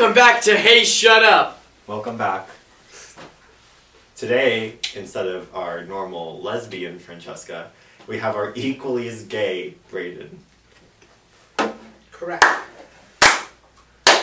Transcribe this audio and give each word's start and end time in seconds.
Welcome 0.00 0.14
back 0.14 0.40
to 0.44 0.56
Hey 0.56 0.82
Shut 0.84 1.22
Up. 1.22 1.62
Welcome 1.86 2.16
back. 2.16 2.48
Today, 4.16 4.76
instead 4.96 5.26
of 5.26 5.54
our 5.54 5.84
normal 5.84 6.40
lesbian 6.40 6.98
Francesca, 6.98 7.70
we 8.06 8.16
have 8.16 8.34
our 8.34 8.54
equally 8.56 9.08
as 9.08 9.24
gay 9.24 9.74
Braden. 9.90 10.40
Correct. 12.12 12.42
That 14.06 14.16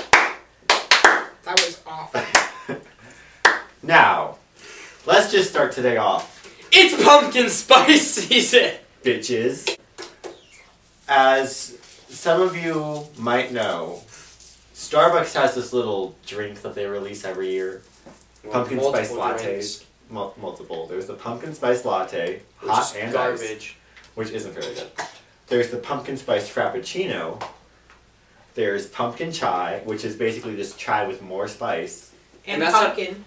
was 1.46 1.80
awful. 1.86 2.22
Now, 3.84 4.38
let's 5.06 5.32
just 5.32 5.52
start 5.52 5.74
today 5.74 5.98
off, 5.98 6.52
It's 6.72 7.04
pumpkin 7.04 7.50
spice 7.50 8.14
season. 8.14 8.72
bitches. 9.04 9.78
As 11.08 11.78
some 12.10 12.42
of 12.42 12.58
you 12.58 13.06
might 13.20 13.54
know, 13.54 14.02
Starbucks 14.78 15.34
has 15.34 15.56
this 15.56 15.74
little 15.74 16.16
drink 16.28 16.62
that 16.62 16.76
they 16.76 16.86
release 16.86 17.26
every 17.26 17.50
year. 17.50 17.82
Pumpkin 18.52 18.80
spice 18.80 19.12
Multiple 19.12 19.18
latte. 19.18 19.64
Mul- 20.12 20.36
multiple. 20.40 20.86
There's 20.86 21.08
the 21.08 21.16
pumpkin 21.16 21.56
spice 21.56 21.84
latte, 21.84 22.44
which 22.60 22.72
hot 22.72 22.84
is 22.84 22.96
and 22.96 23.08
ice. 23.08 23.14
garbage. 23.14 23.76
which 24.14 24.30
isn't 24.30 24.54
very 24.54 24.76
good. 24.76 24.88
There's 25.48 25.72
the 25.72 25.78
pumpkin 25.78 26.16
spice 26.16 26.48
frappuccino. 26.48 27.44
There's 28.54 28.86
pumpkin 28.86 29.32
chai, 29.32 29.82
which 29.84 30.06
is 30.06 30.16
basically 30.16 30.56
just 30.56 30.78
chai 30.78 31.08
with 31.08 31.24
more 31.24 31.48
spice. 31.48 32.12
And, 32.46 32.62
And 32.62 32.72
that's 32.72 32.78
pumpkin. 32.86 33.26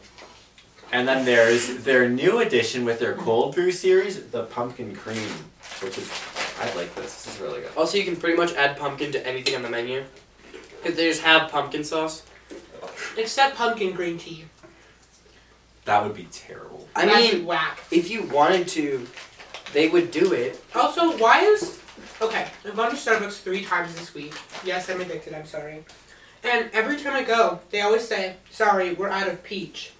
And 0.93 1.07
then 1.09 1.25
there's 1.25 1.79
their 1.79 2.09
new 2.09 2.39
addition 2.41 2.85
with 2.85 3.01
their 3.01 3.15
cold 3.15 3.57
brew 3.57 3.73
series, 3.73 4.23
the 4.31 4.45
pumpkin 4.45 4.95
cream, 4.95 5.29
which 5.83 5.99
is 5.99 6.09
I 6.61 6.73
like 6.77 6.95
this. 6.95 7.25
This 7.25 7.35
is 7.35 7.41
really 7.41 7.63
good. 7.63 7.71
Also, 7.77 7.99
you 7.99 8.05
can 8.05 8.15
pretty 8.15 8.37
much 8.37 8.53
add 8.55 8.77
pumpkin 8.77 9.11
to 9.13 9.27
anything 9.27 9.57
on 9.57 9.63
the 9.63 9.69
menu. 9.69 10.05
Because 10.83 10.97
they 10.97 11.09
just 11.09 11.23
have 11.23 11.51
pumpkin 11.51 11.85
sauce. 11.85 12.23
Except 13.17 13.57
pumpkin 13.57 13.93
green 13.93 14.19
tea. 14.19 14.45
That 15.85 16.03
would 16.05 16.15
be 16.15 16.25
terrible. 16.31 16.89
I 16.95 17.07
That'd 17.07 17.35
mean, 17.39 17.47
whack. 17.47 17.81
if 17.91 18.11
you 18.11 18.23
wanted 18.25 18.69
to, 18.69 19.07
they 19.73 19.89
would 19.89 20.11
do 20.11 20.33
it. 20.33 20.63
Also, 20.75 21.17
why 21.19 21.41
is 21.43 21.79
okay? 22.21 22.49
I've 22.65 22.77
gone 22.77 22.91
to 22.91 22.97
Starbucks 22.97 23.41
three 23.41 23.65
times 23.65 23.95
this 23.95 24.15
week. 24.15 24.35
Yes, 24.65 24.89
I'm 24.91 25.01
addicted. 25.01 25.35
I'm 25.35 25.47
sorry. 25.47 25.85
And 26.45 26.71
every 26.73 26.97
time 26.99 27.15
I 27.15 27.23
go, 27.23 27.61
they 27.71 27.81
always 27.81 28.07
say, 28.07 28.37
"Sorry, 28.51 28.93
we're 28.95 29.09
out 29.09 29.29
of 29.29 29.43
peach." 29.43 29.93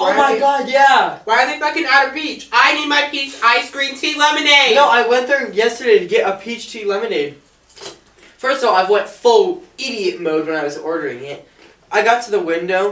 Oh 0.00 0.04
Why 0.06 0.12
are 0.12 0.16
my 0.16 0.32
they- 0.34 0.38
god, 0.40 0.68
yeah! 0.68 1.18
Why 1.24 1.44
are 1.44 1.46
they 1.46 1.58
fucking 1.58 1.84
out 1.88 2.08
of 2.08 2.14
peach? 2.14 2.48
I 2.52 2.74
need 2.74 2.88
my 2.88 3.08
peach 3.10 3.34
ice 3.42 3.70
green 3.70 3.94
tea 3.94 4.18
lemonade. 4.18 4.74
No, 4.74 4.88
I 4.88 5.06
went 5.08 5.26
there 5.28 5.50
yesterday 5.52 5.98
to 5.98 6.06
get 6.06 6.28
a 6.28 6.36
peach 6.38 6.70
tea 6.70 6.84
lemonade. 6.84 7.36
First 8.42 8.64
of 8.64 8.70
all, 8.70 8.74
I 8.74 8.90
went 8.90 9.06
full 9.08 9.62
idiot 9.78 10.20
mode 10.20 10.48
when 10.48 10.56
I 10.56 10.64
was 10.64 10.76
ordering 10.76 11.22
it. 11.22 11.48
I 11.92 12.02
got 12.02 12.24
to 12.24 12.32
the 12.32 12.40
window, 12.40 12.90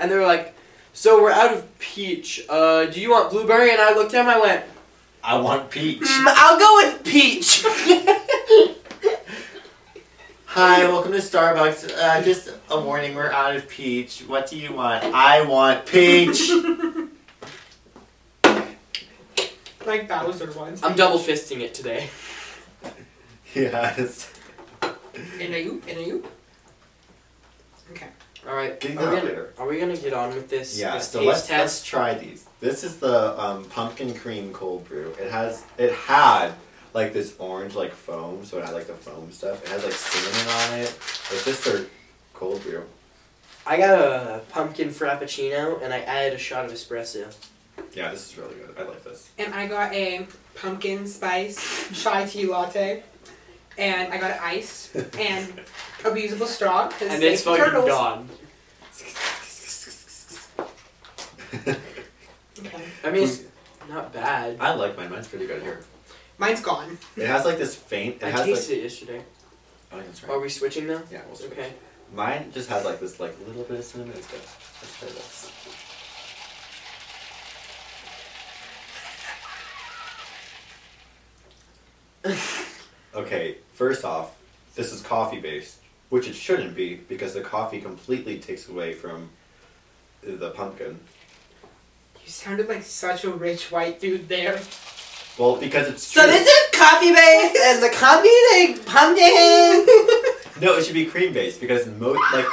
and 0.00 0.10
they 0.10 0.16
were 0.16 0.24
like, 0.24 0.54
"So 0.94 1.22
we're 1.22 1.32
out 1.32 1.52
of 1.52 1.78
peach. 1.78 2.46
Uh, 2.48 2.86
do 2.86 2.98
you 2.98 3.10
want 3.10 3.28
blueberry?" 3.28 3.70
And 3.72 3.78
I 3.78 3.92
looked 3.92 4.14
at 4.14 4.24
them. 4.24 4.34
I 4.34 4.40
went, 4.40 4.64
I 5.22 5.38
want 5.38 5.68
peach. 5.68 6.00
mm, 6.00 6.24
"I'll 6.26 6.58
go 6.58 6.76
with 6.76 7.04
peach." 7.04 7.62
Hi, 10.46 10.84
welcome 10.84 11.12
to 11.12 11.18
Starbucks. 11.18 11.92
Uh, 11.94 12.22
just 12.22 12.54
a 12.70 12.80
warning, 12.80 13.14
we're 13.14 13.30
out 13.30 13.54
of 13.54 13.68
peach. 13.68 14.20
What 14.20 14.48
do 14.48 14.56
you 14.58 14.72
want? 14.72 15.04
I 15.04 15.42
want 15.42 15.84
peach. 15.84 16.50
like 19.84 20.08
Bowser 20.08 20.50
ones. 20.52 20.82
I'm 20.82 20.96
double 20.96 21.18
fisting 21.18 21.60
it 21.60 21.74
today. 21.74 22.08
yes. 23.54 24.32
In 25.40 25.52
a 25.52 25.64
oop, 25.66 25.88
in 25.88 25.98
a 25.98 26.08
oop. 26.08 26.32
Okay. 27.92 28.08
All 28.48 28.54
right, 28.54 28.78
Getting 28.78 28.98
are 28.98 29.10
we, 29.10 29.16
that 29.16 29.24
gonna, 29.24 29.46
are 29.58 29.66
we 29.66 29.80
gonna 29.80 29.96
get 29.96 30.12
on 30.12 30.32
with 30.34 30.48
this? 30.48 30.78
Yeah, 30.78 30.94
this 30.94 31.08
so 31.08 31.22
let's, 31.22 31.48
test? 31.48 31.50
let's 31.50 31.84
try 31.84 32.14
these. 32.14 32.46
This 32.60 32.84
is 32.84 32.96
the 32.98 33.40
um, 33.40 33.64
pumpkin 33.64 34.14
cream 34.14 34.52
cold 34.52 34.86
brew. 34.86 35.12
It 35.20 35.32
has 35.32 35.64
it 35.78 35.92
had 35.92 36.52
like 36.94 37.12
this 37.12 37.34
orange 37.38 37.74
like 37.74 37.92
foam, 37.92 38.44
so 38.44 38.58
it 38.58 38.64
had 38.64 38.74
like 38.74 38.86
the 38.86 38.94
foam 38.94 39.32
stuff. 39.32 39.62
It 39.64 39.68
has 39.68 39.82
like 39.84 39.92
cinnamon 39.92 40.54
on 40.54 40.78
it. 40.80 40.96
It's 41.32 41.44
just 41.44 41.64
their 41.64 41.86
cold 42.34 42.62
brew. 42.62 42.84
I 43.66 43.78
got 43.78 43.98
a 43.98 44.40
pumpkin 44.50 44.90
frappuccino, 44.90 45.82
and 45.82 45.92
I 45.92 46.00
added 46.00 46.34
a 46.34 46.38
shot 46.38 46.64
of 46.64 46.72
espresso. 46.72 47.34
Yeah, 47.94 48.12
this 48.12 48.30
is 48.30 48.38
really 48.38 48.54
good. 48.54 48.74
I 48.78 48.84
like 48.84 49.02
this. 49.02 49.28
And 49.38 49.52
I 49.52 49.66
got 49.66 49.92
a 49.92 50.26
pumpkin 50.54 51.06
spice 51.08 51.90
chai 52.00 52.26
tea 52.26 52.46
latte. 52.46 53.02
And 53.78 54.12
I 54.12 54.16
got 54.18 54.30
an 54.30 54.38
ice 54.40 54.94
and 54.94 55.52
a 56.04 56.10
reusable 56.10 56.46
straw 56.46 56.88
because 56.88 57.10
And 57.12 57.22
it's 57.22 57.42
fucking 57.42 57.64
turtles. 57.64 57.88
gone. 57.88 58.28
Okay. 62.58 62.82
I 63.04 63.10
mean, 63.10 63.24
it's 63.24 63.42
not 63.88 64.14
bad. 64.14 64.56
I 64.58 64.72
like 64.74 64.96
mine. 64.96 65.10
Mine's 65.10 65.28
pretty 65.28 65.46
good 65.46 65.60
here. 65.62 65.84
Mine's 66.38 66.62
gone. 66.62 66.96
It 67.14 67.26
has 67.26 67.44
like 67.44 67.58
this 67.58 67.74
faint. 67.74 68.16
It 68.16 68.24
I 68.24 68.30
has 68.30 68.46
tasted 68.46 68.72
like. 68.72 68.78
it 68.78 68.82
yesterday. 68.84 69.22
Oh, 69.92 69.98
that's 70.00 70.24
Are 70.24 70.40
we 70.40 70.48
switching 70.48 70.86
now? 70.86 71.02
Yeah, 71.12 71.20
we'll 71.26 71.36
switch. 71.36 71.52
Okay. 71.52 71.72
Mine 72.14 72.50
just 72.52 72.70
has 72.70 72.84
like 72.86 72.98
this 72.98 73.20
like 73.20 73.36
little 73.46 73.64
bit 73.64 73.78
of 73.78 73.84
cinnamon. 73.84 74.14
It's 74.16 74.26
good. 74.26 74.40
Let's 74.40 74.98
try 74.98 75.08
this. 75.08 75.52
Okay, 83.14 83.56
first 83.76 84.04
off, 84.04 84.36
this 84.74 84.92
is 84.92 85.02
coffee 85.02 85.38
based, 85.40 85.78
which 86.08 86.26
it 86.28 86.34
shouldn't 86.34 86.74
be 86.74 86.94
because 86.94 87.34
the 87.34 87.40
coffee 87.42 87.80
completely 87.80 88.38
takes 88.38 88.68
away 88.68 88.92
from 88.94 89.28
the 90.22 90.50
pumpkin. 90.50 90.98
You 92.24 92.30
sounded 92.30 92.68
like 92.68 92.82
such 92.82 93.24
a 93.24 93.30
rich 93.30 93.70
white 93.70 94.00
dude 94.00 94.28
there. 94.28 94.60
Well, 95.38 95.56
because 95.56 95.86
it's 95.88 96.02
So 96.02 96.22
true. 96.22 96.32
this 96.32 96.46
is 96.48 96.70
coffee 96.80 97.12
based, 97.12 97.56
and 97.62 97.82
the 97.82 97.90
coffee 97.90 98.28
like 98.54 98.84
pumpkin. 98.86 99.86
no, 100.62 100.76
it 100.78 100.84
should 100.84 100.94
be 100.94 101.04
cream 101.06 101.32
based 101.34 101.60
because 101.60 101.86
most 101.86 102.20
like 102.32 102.46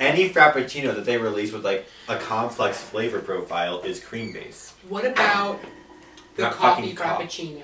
any 0.00 0.30
frappuccino 0.30 0.94
that 0.94 1.04
they 1.04 1.18
release 1.18 1.52
with 1.52 1.64
like 1.64 1.86
a 2.08 2.16
complex 2.16 2.78
flavor 2.80 3.20
profile 3.20 3.80
is 3.82 4.00
cream 4.02 4.32
based. 4.32 4.72
What 4.88 5.04
about 5.04 5.60
the 6.36 6.42
Not 6.44 6.54
coffee 6.54 6.94
fucking 6.94 6.96
co- 6.96 7.04
frappuccino? 7.04 7.62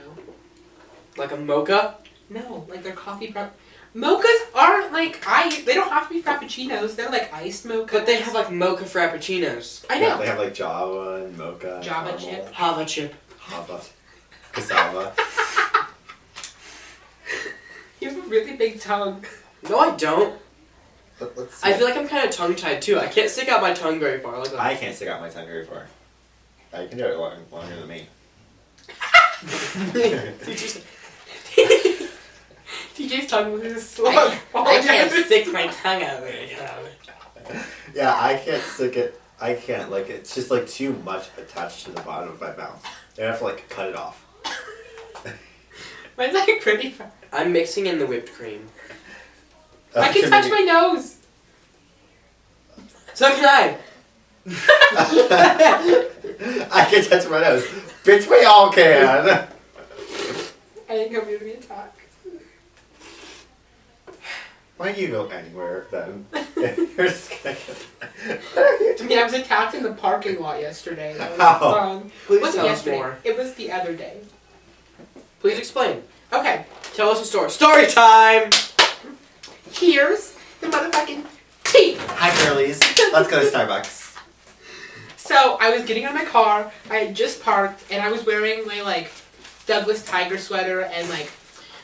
like 1.16 1.32
a 1.32 1.36
mocha. 1.36 1.96
No, 2.30 2.64
like 2.68 2.82
their 2.84 2.92
coffee 2.94 3.32
frap. 3.32 3.50
Mochas 3.94 4.38
aren't 4.54 4.92
like 4.92 5.20
ice. 5.26 5.64
They 5.64 5.74
don't 5.74 5.91
have 5.91 6.06
to 6.08 6.14
be 6.14 6.22
frappuccinos. 6.22 6.94
They're 6.94 7.08
like 7.10 7.32
iced 7.34 7.66
mochas. 7.66 7.91
But 7.91 8.06
they 8.06 8.20
have 8.20 8.32
like 8.34 8.50
mocha 8.52 8.84
frappuccinos. 8.84 9.84
I 9.91 10.00
Yeah, 10.00 10.08
know. 10.10 10.18
they 10.18 10.26
have 10.26 10.38
like 10.38 10.54
Java 10.54 11.24
and 11.24 11.36
mocha. 11.36 11.80
Java 11.82 12.10
caramel, 12.16 12.18
chip. 12.44 12.52
Hava 12.54 12.84
chip. 12.86 13.14
Java, 13.50 13.80
cassava. 14.52 15.12
You 18.00 18.08
have 18.08 18.16
a 18.18 18.28
really 18.30 18.56
big 18.56 18.80
tongue. 18.80 19.22
No, 19.68 19.78
I 19.78 19.94
don't. 19.94 20.41
Let- 21.20 21.36
Let's 21.36 21.62
I 21.62 21.74
feel 21.74 21.86
like 21.86 21.98
I'm 21.98 22.08
kind 22.08 22.26
of 22.26 22.34
tongue 22.34 22.54
tied 22.56 22.80
too. 22.80 22.98
I 22.98 23.08
can't 23.08 23.28
stick 23.28 23.50
out 23.50 23.60
my 23.60 23.74
tongue 23.74 24.00
very 24.00 24.20
far. 24.20 24.38
Like 24.38 24.50
that. 24.52 24.58
I 24.60 24.74
can't 24.74 24.94
stick 24.97 25.08
out 25.08 25.20
my 25.20 25.28
tongue 25.28 25.44
very 25.47 25.66
far. 25.66 25.86
I 26.72 26.86
can 26.86 26.97
do 26.97 27.04
it 27.04 27.18
long, 27.18 27.34
longer 27.52 27.76
than 27.76 27.88
me. 27.88 28.06
You 33.00 33.08
just- 33.08 33.22
TJ's 33.22 33.30
tongue 33.30 33.52
was 33.52 33.62
just 33.62 33.90
slow. 33.92 34.10
I, 34.10 34.38
I 34.54 34.80
can't 34.80 35.26
stick 35.26 35.52
my 35.52 35.66
tongue 35.68 36.02
out 36.02 36.20
very 36.20 36.48
far. 36.48 36.78
yeah, 37.94 38.14
I 38.14 38.36
can't 38.36 38.62
stick 38.62 38.96
it. 38.96 39.20
I 39.40 39.54
can't 39.54 39.90
like 39.90 40.10
it's 40.10 40.34
just 40.34 40.50
like 40.50 40.68
too 40.68 40.92
much 41.04 41.28
attached 41.38 41.86
to 41.86 41.92
the 41.92 42.02
bottom 42.02 42.28
of 42.28 42.40
my 42.40 42.54
mouth. 42.56 42.84
I 43.18 43.22
have 43.22 43.38
to 43.38 43.44
like 43.44 43.68
cut 43.70 43.88
it 43.88 43.96
off. 43.96 44.22
Mine's 46.18 46.34
like 46.34 46.60
pretty. 46.60 46.90
Far. 46.90 47.10
I'm 47.32 47.52
mixing 47.52 47.86
in 47.86 47.98
the 47.98 48.06
whipped 48.06 48.32
cream. 48.34 48.68
Uh, 49.96 50.00
I 50.00 50.12
can 50.12 50.28
touch 50.28 50.50
my 50.50 50.60
nose. 50.60 51.16
So 53.14 53.30
can 53.34 53.44
I. 53.46 53.78
I 56.70 56.86
can 56.91 57.04
touch 57.04 57.28
my 57.30 57.41
nose. 57.41 57.64
Bitch, 58.04 58.28
we 58.30 58.44
all 58.44 58.70
can. 58.70 59.48
I 60.88 60.96
didn't 60.96 61.14
come 61.14 61.26
here 61.28 61.38
to 61.38 61.44
be 61.44 61.53
attacked. 61.53 61.99
Why 64.80 64.92
don't 64.92 64.98
you 64.98 65.09
go 65.09 65.27
anywhere 65.27 65.84
then? 65.91 66.24
You're 66.56 67.09
just 67.09 67.28
gonna 67.44 67.54
get... 67.54 68.98
I 68.98 69.04
mean, 69.04 69.18
I 69.18 69.24
was 69.24 69.34
attacked 69.34 69.74
in 69.74 69.82
the 69.82 69.92
parking 69.92 70.41
lot 70.41 70.59
yesterday. 70.59 71.12
That 71.18 71.32
was 71.32 71.38
How? 71.38 71.59
fun. 71.59 72.06
It 72.06 72.12
Please 72.27 72.41
wasn't 72.41 72.54
tell 72.54 72.72
us 72.72 72.78
yesterday. 72.78 72.97
more. 72.97 73.18
It 73.22 73.36
was 73.36 73.53
the 73.56 73.72
other 73.72 73.94
day. 73.94 74.16
Please 75.41 75.59
explain. 75.59 76.03
Okay, 76.32 76.65
Tell 76.94 77.10
us 77.10 77.21
a 77.21 77.27
story. 77.27 77.50
Story 77.50 77.88
time. 77.88 78.48
here's 79.71 80.34
the 80.62 80.68
motherfucking 80.68 81.27
tea. 81.65 81.97
Hi, 81.98 82.48
girlies. 82.48 82.80
Let's 83.12 83.30
go 83.30 83.38
to 83.42 83.50
Starbucks. 83.50 83.98
So 85.18 85.59
I 85.60 85.71
was 85.71 85.84
getting 85.84 86.06
out 86.06 86.12
of 86.12 86.18
my 86.18 86.24
car. 86.24 86.72
I 86.91 86.97
had 86.97 87.15
just 87.15 87.41
parked, 87.41 87.84
and 87.92 88.03
I 88.03 88.10
was 88.10 88.27
wearing 88.27 88.66
my 88.66 88.80
like 88.80 89.12
Douglas 89.66 90.04
Tiger 90.04 90.38
sweater 90.38 90.80
and 90.80 91.09
like 91.09 91.30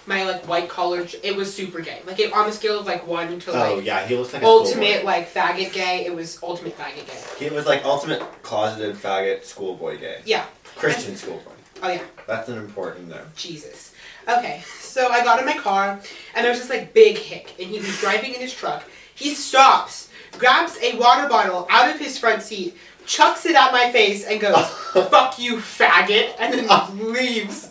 my 0.06 0.24
like 0.24 0.46
white 0.46 0.68
collar. 0.68 1.06
It 1.22 1.36
was 1.36 1.52
super 1.52 1.80
gay. 1.80 2.00
Like 2.06 2.20
it, 2.20 2.32
on 2.32 2.46
the 2.46 2.52
scale 2.52 2.80
of 2.80 2.86
like 2.86 3.06
one 3.06 3.38
to 3.40 3.52
like. 3.52 3.70
Oh 3.70 3.74
like 3.76 3.84
yeah, 3.84 4.06
he 4.06 4.16
looks 4.16 4.32
like 4.32 4.42
ultimate 4.42 5.04
like 5.04 5.32
faggot 5.32 5.72
gay. 5.72 6.04
It 6.06 6.14
was 6.14 6.38
ultimate 6.42 6.76
faggot 6.78 7.06
gay. 7.06 7.44
He 7.44 7.54
was 7.54 7.66
like 7.66 7.84
ultimate 7.84 8.20
closeted 8.42 8.96
faggot 8.96 9.44
schoolboy 9.44 9.98
gay. 9.98 10.20
Yeah. 10.24 10.46
Christian 10.76 11.16
schoolboy. 11.16 11.52
Oh 11.82 11.88
yeah. 11.90 12.02
That's 12.26 12.48
an 12.48 12.58
important 12.58 13.08
though. 13.08 13.24
Jesus. 13.34 13.92
Okay, 14.28 14.62
so 14.80 15.08
I 15.08 15.22
got 15.22 15.38
in 15.38 15.46
my 15.46 15.56
car, 15.56 16.00
and 16.34 16.44
there's 16.44 16.58
this 16.58 16.68
like 16.68 16.92
big 16.92 17.16
hick, 17.16 17.54
and 17.60 17.70
he 17.70 17.78
was 17.78 17.96
driving 18.00 18.34
in 18.34 18.40
his 18.40 18.52
truck. 18.52 18.82
He 19.14 19.34
stops, 19.34 20.10
grabs 20.32 20.76
a 20.82 20.98
water 20.98 21.28
bottle 21.28 21.66
out 21.70 21.94
of 21.94 22.00
his 22.00 22.18
front 22.18 22.42
seat, 22.42 22.76
chucks 23.06 23.46
it 23.46 23.54
at 23.54 23.70
my 23.70 23.92
face, 23.92 24.24
and 24.24 24.40
goes, 24.40 24.66
"Fuck 25.10 25.38
you, 25.38 25.58
faggot," 25.58 26.34
and 26.40 26.52
then 26.52 27.12
leaves. 27.12 27.70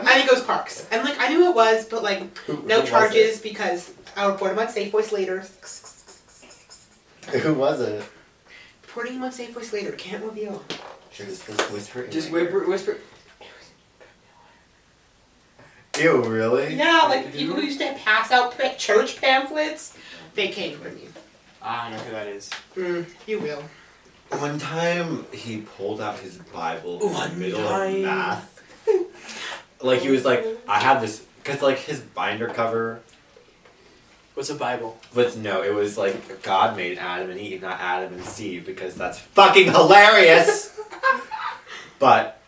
And 0.00 0.22
he 0.22 0.28
goes 0.28 0.42
parks, 0.42 0.86
and 0.90 1.02
like 1.04 1.18
I 1.20 1.28
knew 1.28 1.48
it 1.50 1.54
was, 1.54 1.86
but 1.86 2.02
like 2.02 2.36
Who- 2.46 2.62
no 2.66 2.80
who 2.80 2.86
charges 2.86 3.40
because 3.40 3.92
I'll 4.16 4.32
report 4.32 4.52
him 4.52 4.58
on 4.58 4.68
Safe 4.68 4.90
Voice 4.92 5.12
later. 5.12 5.44
Who 7.40 7.54
was 7.54 7.80
it? 7.80 8.02
Reporting 8.82 9.14
him 9.14 9.24
on 9.24 9.32
Safe 9.32 9.52
Voice 9.54 9.72
later. 9.72 9.92
Can't 9.92 10.24
reveal. 10.24 10.64
Just, 11.12 11.46
just 11.46 11.70
whisper. 11.72 12.06
Just 12.08 12.30
whisper, 12.30 12.66
whisper. 12.66 12.98
Ew, 15.98 16.22
really? 16.22 16.74
Yeah, 16.74 17.02
like 17.08 17.26
the 17.30 17.38
people 17.38 17.56
who 17.56 17.62
used 17.62 17.80
to 17.80 17.92
pass 17.94 18.30
out 18.30 18.56
pa- 18.56 18.74
church 18.78 19.20
pamphlets, 19.20 19.96
they 20.34 20.48
came 20.48 20.78
from 20.78 20.96
you. 20.96 21.08
Ah, 21.62 21.86
I 21.86 21.90
don't 21.90 21.98
know 21.98 22.04
who 22.04 22.10
that 22.12 22.26
is. 22.28 22.50
Mm, 22.76 23.06
you 23.26 23.38
will. 23.40 23.62
One 24.38 24.58
time 24.58 25.26
he 25.32 25.60
pulled 25.62 26.00
out 26.00 26.18
his 26.20 26.36
Bible 26.36 27.00
in 27.02 27.12
the 27.12 27.36
middle 27.36 27.68
time. 27.68 27.96
of 27.96 28.00
math. 28.02 28.59
Like 29.82 30.00
he 30.00 30.10
was 30.10 30.24
like, 30.24 30.44
I 30.68 30.80
have 30.80 31.00
this, 31.00 31.24
cause 31.44 31.62
like 31.62 31.78
his 31.78 32.00
binder 32.00 32.48
cover 32.48 33.00
was 34.34 34.50
a 34.50 34.54
Bible? 34.54 34.98
But 35.14 35.36
no, 35.36 35.62
it 35.62 35.74
was 35.74 35.98
like 35.98 36.42
God 36.42 36.76
made 36.76 36.98
Adam 36.98 37.30
and 37.30 37.40
Eve, 37.40 37.62
not 37.62 37.80
Adam 37.80 38.14
and 38.14 38.24
Steve, 38.24 38.66
because 38.66 38.94
that's 38.94 39.18
fucking 39.18 39.66
hilarious. 39.66 40.78
but 41.98 42.40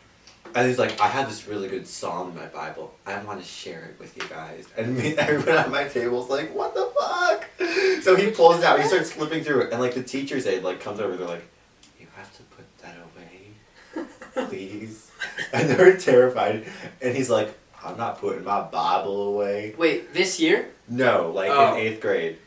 and 0.54 0.68
he's 0.68 0.78
like, 0.78 1.00
I 1.00 1.08
have 1.08 1.28
this 1.28 1.48
really 1.48 1.68
good 1.68 1.86
psalm 1.86 2.30
in 2.30 2.36
my 2.36 2.46
Bible. 2.46 2.94
I 3.06 3.22
want 3.24 3.40
to 3.40 3.46
share 3.46 3.84
it 3.84 3.98
with 3.98 4.16
you 4.16 4.28
guys. 4.28 4.66
And 4.76 4.96
me, 4.96 5.16
everyone 5.18 5.56
at 5.56 5.70
my 5.70 5.84
table's 5.88 6.28
like, 6.28 6.54
what 6.54 6.74
the 6.74 6.92
fuck? 6.98 8.02
So 8.02 8.16
he 8.16 8.30
pulls 8.30 8.58
it 8.58 8.64
out. 8.64 8.80
He 8.80 8.86
starts 8.86 9.12
flipping 9.12 9.44
through 9.44 9.62
it, 9.62 9.72
and 9.72 9.80
like 9.80 9.94
the 9.94 10.02
teacher's 10.02 10.46
aide 10.46 10.62
like 10.62 10.80
comes 10.80 11.00
over. 11.00 11.16
They're 11.16 11.26
like, 11.26 11.44
you 11.98 12.06
have 12.16 12.34
to 12.36 12.42
put 12.44 12.78
that 12.78 12.96
away, 13.96 14.48
please. 14.48 15.01
And 15.54 15.68
they're 15.68 15.96
terrified. 15.98 16.64
And 17.00 17.14
he's 17.16 17.28
like, 17.28 17.52
I'm 17.84 17.96
not 17.98 18.18
putting 18.18 18.44
my 18.44 18.62
Bible 18.62 19.34
away. 19.34 19.74
Wait, 19.76 20.14
this 20.14 20.40
year? 20.40 20.70
No, 20.88 21.30
like 21.34 21.50
Oh. 21.50 21.74
in 21.74 21.80
eighth 21.80 22.00
grade. 22.00 22.38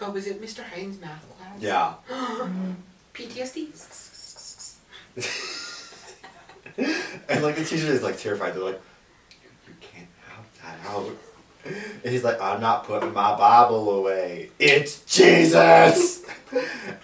Oh, 0.00 0.10
was 0.10 0.26
it 0.26 0.40
Mr. 0.40 0.62
Haynes' 0.62 1.00
math 1.00 1.24
class? 1.36 1.60
Yeah. 1.60 1.94
PTSD. 3.14 3.68
and 7.28 7.42
like 7.42 7.56
the 7.56 7.64
teacher 7.64 7.86
is 7.86 8.02
like 8.02 8.18
terrified. 8.18 8.54
They're 8.54 8.62
like, 8.64 8.80
you, 9.30 9.36
you 9.68 9.74
can't 9.80 10.08
have 10.28 10.44
that 10.62 10.90
out. 10.90 11.10
And 11.64 12.12
he's 12.12 12.24
like, 12.24 12.40
I'm 12.40 12.60
not 12.60 12.84
putting 12.84 13.12
my 13.12 13.36
Bible 13.36 13.90
away. 13.90 14.50
It's 14.58 15.04
Jesus. 15.04 16.24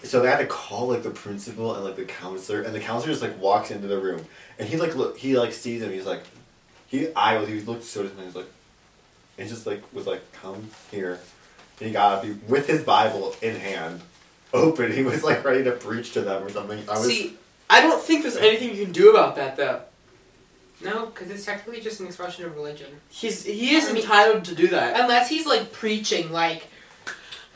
so 0.03 0.21
they 0.21 0.29
had 0.29 0.39
to 0.39 0.47
call 0.47 0.89
like 0.89 1.03
the 1.03 1.11
principal 1.11 1.75
and 1.75 1.85
like 1.85 1.97
the 1.97 2.05
counselor, 2.05 2.63
and 2.63 2.75
the 2.75 2.81
counselor 2.81 3.13
just 3.13 3.23
like 3.23 3.41
walks 3.41 3.71
into 3.71 3.87
the 3.87 3.99
room, 3.99 4.25
and 4.59 4.69
he 4.69 4.77
like 4.77 4.95
look, 4.95 5.17
he 5.17 5.39
like 5.39 5.53
sees 5.53 5.83
him. 5.83 5.91
He's 5.91 6.07
like, 6.07 6.23
he 6.87 7.13
I 7.15 7.39
was 7.39 7.49
he 7.49 7.61
looked 7.61 7.85
so 7.85 8.03
disappointed. 8.03 8.27
He's 8.27 8.37
like, 8.37 8.51
and 9.39 9.49
just 9.49 9.67
like 9.67 9.83
was 9.93 10.07
like, 10.07 10.21
come 10.33 10.71
here. 10.91 11.19
And 11.79 11.87
he 11.87 11.93
got 11.93 12.19
up 12.19 12.25
he, 12.25 12.33
with 12.47 12.67
his 12.67 12.83
Bible 12.83 13.35
in 13.41 13.57
hand, 13.57 14.03
open. 14.53 14.93
He 14.93 15.03
was 15.03 15.25
like 15.25 15.45
ready 15.45 15.65
to 15.65 15.73
preach 15.73 16.13
to 16.13 16.21
them 16.21 16.43
or 16.43 16.51
something. 16.51 16.83
I 16.89 16.99
was. 16.99 17.07
See, 17.07 17.37
I 17.69 17.81
don't 17.81 18.03
think 18.03 18.23
there's 18.23 18.37
anything 18.37 18.77
you 18.77 18.85
can 18.85 18.93
do 18.93 19.11
about 19.11 19.37
that 19.37 19.57
though. 19.57 19.83
No, 20.83 21.07
because 21.07 21.31
it's 21.31 21.45
technically 21.45 21.81
just 21.83 22.01
an 22.01 22.07
expression 22.07 22.45
of 22.47 22.55
religion. 22.55 22.89
He's 23.11 23.45
he 23.45 23.75
is 23.77 23.89
I 23.89 23.93
mean- 23.93 24.03
entitled 24.03 24.45
to 24.47 24.55
do 24.55 24.69
that. 24.69 24.99
Unless 24.99 25.29
he's 25.29 25.47
like 25.47 25.73
preaching, 25.73 26.33
like, 26.33 26.69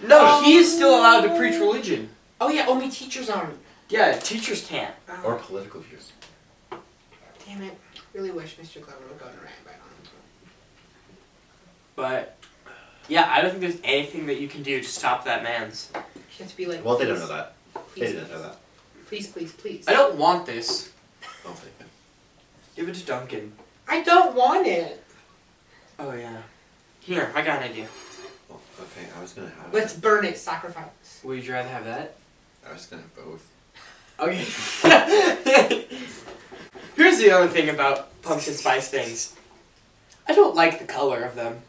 No, 0.00 0.42
he 0.42 0.56
is 0.56 0.70
um, 0.72 0.76
still 0.76 0.98
allowed 0.98 1.22
to 1.22 1.36
preach 1.38 1.54
religion. 1.54 2.10
oh 2.40 2.50
yeah, 2.50 2.66
only 2.68 2.90
teachers 2.90 3.30
aren't. 3.30 3.58
Yeah, 3.88 4.18
teachers 4.18 4.66
can't. 4.66 4.94
Oh, 5.08 5.22
or 5.24 5.34
political 5.36 5.80
views. 5.80 6.12
damn 7.46 7.62
it. 7.62 7.76
Really 8.12 8.30
wish 8.30 8.56
Mr. 8.56 8.80
Clever 8.82 9.00
would 9.08 9.18
go 9.18 9.26
on 9.26 9.32
a 9.32 9.36
rant 9.36 9.50
about 9.64 9.74
it. 9.74 9.80
But 11.96 12.36
yeah, 13.08 13.30
I 13.30 13.40
don't 13.40 13.50
think 13.50 13.60
there's 13.62 13.80
anything 13.84 14.26
that 14.26 14.40
you 14.40 14.48
can 14.48 14.62
do 14.62 14.80
to 14.80 14.88
stop 14.88 15.24
that 15.24 15.42
man's. 15.42 15.90
You 15.94 16.00
have 16.40 16.48
to 16.50 16.56
be 16.56 16.66
like, 16.66 16.84
Well, 16.84 16.96
they 16.98 17.06
don't 17.06 17.18
know 17.18 17.28
that. 17.28 17.54
They 17.74 17.80
Please, 18.00 18.12
didn't 18.12 18.30
know 18.30 18.42
that. 18.42 18.56
please, 19.06 19.26
please, 19.28 19.52
please. 19.52 19.84
I 19.88 19.92
don't 19.92 20.16
want 20.16 20.46
this. 20.46 20.90
I'll 21.46 21.54
take 21.54 21.64
it. 21.80 21.83
Give 22.76 22.88
it 22.88 22.94
to 22.96 23.04
Duncan. 23.06 23.52
I 23.88 24.02
don't 24.02 24.34
want 24.34 24.66
it. 24.66 25.02
Oh 25.98 26.12
yeah. 26.12 26.38
Here, 27.00 27.30
I 27.34 27.42
got 27.42 27.62
an 27.62 27.70
idea. 27.70 27.86
Well, 28.48 28.60
okay, 28.80 29.06
I 29.16 29.20
was 29.20 29.32
gonna 29.32 29.48
have. 29.48 29.72
Let's 29.72 29.92
burn 29.94 30.24
it, 30.24 30.38
sacrifice. 30.38 31.20
Would 31.22 31.44
you 31.44 31.52
rather 31.52 31.68
have 31.68 31.84
that? 31.84 32.16
I 32.68 32.72
was 32.72 32.86
gonna 32.86 33.02
have 33.02 33.14
both. 33.16 33.46
Okay. 34.18 34.44
Here's 36.96 37.18
the 37.18 37.30
other 37.32 37.48
thing 37.48 37.68
about 37.68 38.20
pumpkin 38.22 38.54
spice 38.54 38.88
things. 38.88 39.34
I 40.26 40.34
don't 40.34 40.54
like 40.54 40.78
the 40.78 40.84
color 40.86 41.22
of 41.22 41.34
them. 41.34 41.60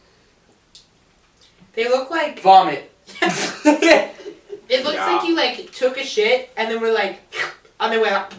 They 1.73 1.89
look 1.89 2.09
like 2.09 2.39
Vomit. 2.39 2.91
it 3.21 4.83
looks 4.83 4.95
Yeah. 4.95 5.05
like 5.17 5.27
you 5.27 5.35
like 5.35 5.71
took 5.73 5.97
a 5.97 6.03
shit 6.03 6.49
and 6.55 6.71
then 6.71 6.79
we're 6.81 6.93
like 6.93 7.19
on 7.79 7.91
the 7.91 7.99
way 7.99 8.09
out, 8.09 8.33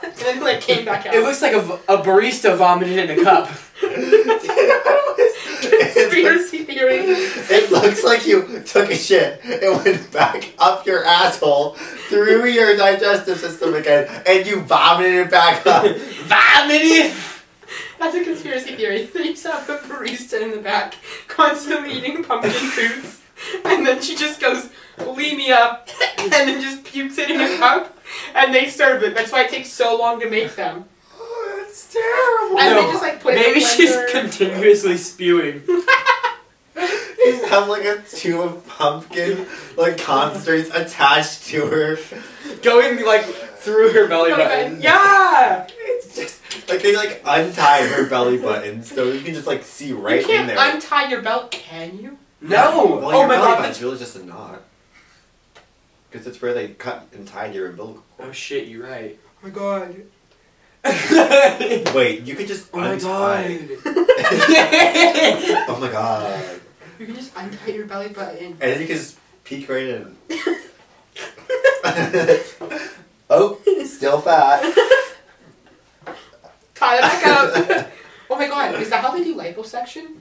and 0.04 0.14
then 0.14 0.40
like 0.40 0.60
came 0.60 0.84
back 0.84 1.06
out. 1.06 1.14
It 1.14 1.22
looks 1.22 1.42
like 1.42 1.52
a, 1.52 1.62
v- 1.62 1.78
a 1.88 1.98
barista 1.98 2.56
vomited 2.56 3.10
in 3.10 3.18
a 3.18 3.22
cup. 3.22 3.50
conspiracy 6.10 6.64
theory. 6.64 7.00
It 7.06 7.70
looks 7.70 8.04
like 8.04 8.26
you 8.26 8.60
took 8.60 8.90
a 8.90 8.96
shit. 8.96 9.40
It 9.44 9.84
went 9.84 10.12
back 10.12 10.52
up 10.58 10.86
your 10.86 11.04
asshole, 11.04 11.74
through 12.08 12.46
your 12.46 12.76
digestive 12.76 13.38
system 13.38 13.74
again, 13.74 14.22
and 14.26 14.46
you 14.46 14.60
vomited 14.62 15.26
it 15.26 15.30
back 15.30 15.66
up. 15.66 15.84
Vomited. 15.84 17.14
That's 17.98 18.16
a 18.16 18.24
conspiracy 18.24 18.76
theory. 18.76 19.08
They 19.20 19.28
used 19.28 19.42
to 19.42 19.52
have 19.52 19.68
a 19.68 19.78
barista 19.78 20.40
in 20.40 20.50
the 20.50 20.58
back, 20.58 20.94
constantly 21.28 21.92
eating 21.92 22.24
pumpkin 22.24 22.52
foods, 22.52 23.20
and 23.64 23.86
then 23.86 24.00
she 24.00 24.16
just 24.16 24.40
goes 24.40 24.70
bulimia, 24.96 25.80
and 26.18 26.32
then 26.32 26.60
just 26.60 26.84
pukes 26.84 27.18
it 27.18 27.30
in 27.30 27.40
a 27.40 27.56
cup, 27.58 27.96
and 28.34 28.54
they 28.54 28.68
serve 28.68 29.02
it. 29.02 29.14
That's 29.14 29.32
why 29.32 29.44
it 29.44 29.50
takes 29.50 29.68
so 29.70 29.96
long 29.96 30.20
to 30.20 30.28
make 30.30 30.54
them. 30.56 30.84
Oh, 31.18 31.56
that's 31.60 31.92
terrible. 31.92 32.58
And 32.60 32.74
No, 32.76 32.82
they 32.86 32.92
just 32.92 33.02
like 33.02 33.20
put 33.20 33.34
it 33.34 33.38
in 33.38 33.42
Maybe 33.52 33.60
she's 33.60 33.96
continuously 34.10 34.96
spewing. 34.96 35.62
You 37.22 37.44
have 37.48 37.68
like 37.68 37.84
a 37.84 38.00
tube 38.10 38.40
of 38.40 38.66
pumpkin, 38.66 39.46
like 39.76 39.98
concentrates 39.98 40.70
attached 40.74 41.44
to 41.48 41.66
her. 41.66 41.98
Going 42.62 43.04
like 43.04 43.24
through 43.24 43.92
her 43.92 44.08
belly 44.08 44.30
button. 44.30 44.80
Yeah. 44.80 45.66
It's 45.70 46.16
just 46.16 46.68
like 46.70 46.80
they 46.82 46.96
like 46.96 47.20
untie 47.26 47.86
her 47.86 48.08
belly 48.08 48.38
button 48.38 48.82
so 48.82 49.12
you 49.12 49.20
can 49.20 49.34
just 49.34 49.46
like 49.46 49.64
see 49.64 49.92
right 49.92 50.22
you 50.22 50.26
can't 50.26 50.48
in 50.48 50.56
there. 50.56 50.74
untie 50.74 51.08
your 51.10 51.20
belt, 51.20 51.50
can 51.50 51.98
you? 51.98 52.16
No. 52.40 52.96
Well, 53.02 53.04
oh 53.04 53.18
your 53.18 53.28
my 53.28 53.34
belly 53.36 53.48
god. 53.48 53.58
button's 53.58 53.82
really 53.82 53.98
just 53.98 54.16
a 54.16 54.24
knot. 54.24 54.62
Because 56.10 56.26
it's 56.26 56.42
where 56.42 56.52
they 56.52 56.68
cut 56.68 57.06
and 57.12 57.26
tied 57.26 57.54
your 57.54 57.68
umbilical 57.68 58.02
cord. 58.16 58.28
Oh 58.30 58.32
shit, 58.32 58.66
you're 58.68 58.86
right. 58.86 59.18
Oh 59.24 59.46
my 59.46 59.50
god. 59.50 60.02
oh 60.84 61.92
Wait, 61.94 62.22
you 62.22 62.34
could 62.34 62.48
just 62.48 62.68
oh 62.72 62.78
my 62.78 62.92
untie. 62.92 63.58
god. 63.58 63.94
oh 65.68 65.78
my 65.80 65.88
god. 65.90 66.60
You 66.98 67.06
can 67.06 67.14
just 67.14 67.32
untie 67.36 67.70
your 67.72 67.86
belly 67.86 68.08
button. 68.08 68.46
And 68.46 68.58
then 68.58 68.80
you 68.80 68.86
can 68.86 68.96
just 68.96 69.18
peek 69.44 69.68
right 69.68 69.86
in. 69.86 70.16
oh, 73.30 73.58
still 73.86 74.20
fat. 74.20 74.62
Tie 76.74 76.96
it 76.96 77.00
back 77.02 77.26
up. 77.26 77.90
oh 78.30 78.36
my 78.36 78.48
god, 78.48 78.74
is 78.80 78.90
that 78.90 79.02
how 79.02 79.12
they 79.16 79.22
do 79.22 79.36
liposuction? 79.36 80.16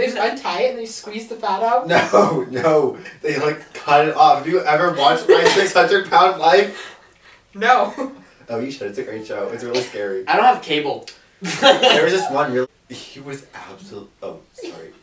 They 0.00 0.06
just 0.06 0.16
untie 0.16 0.62
it 0.62 0.70
and 0.70 0.78
they 0.78 0.86
squeeze 0.86 1.28
the 1.28 1.36
fat 1.36 1.62
out? 1.62 1.86
No, 1.86 2.46
no. 2.50 2.98
They 3.20 3.38
like 3.38 3.74
cut 3.74 4.08
it 4.08 4.16
off. 4.16 4.38
Have 4.38 4.48
you 4.48 4.60
ever 4.64 4.94
watched 4.94 5.28
My 5.28 5.44
600 5.54 6.08
Pound 6.08 6.40
Life? 6.40 6.96
No. 7.54 8.14
Oh, 8.48 8.60
you 8.60 8.70
should. 8.70 8.86
It's 8.86 8.98
a 8.98 9.02
great 9.02 9.26
show. 9.26 9.50
It's 9.50 9.62
really 9.62 9.82
scary. 9.82 10.26
I 10.26 10.36
don't 10.36 10.46
have 10.46 10.62
cable. 10.62 11.06
There 11.42 12.02
was 12.02 12.12
this 12.14 12.30
one 12.30 12.54
really. 12.54 12.66
He 12.88 13.20
was 13.20 13.44
absolute. 13.52 14.08
Oh, 14.22 14.40
sorry. 14.54 14.94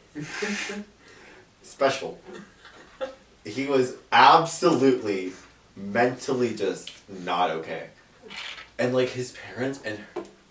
Special. 1.62 2.20
He 3.46 3.68
was 3.68 3.98
absolutely 4.12 5.34
mentally 5.75 6.56
just 6.56 6.89
not 7.08 7.51
okay. 7.51 7.89
And 8.80 8.96
like 8.96 9.10
his 9.10 9.34
parents 9.54 9.80
and 9.86 10.00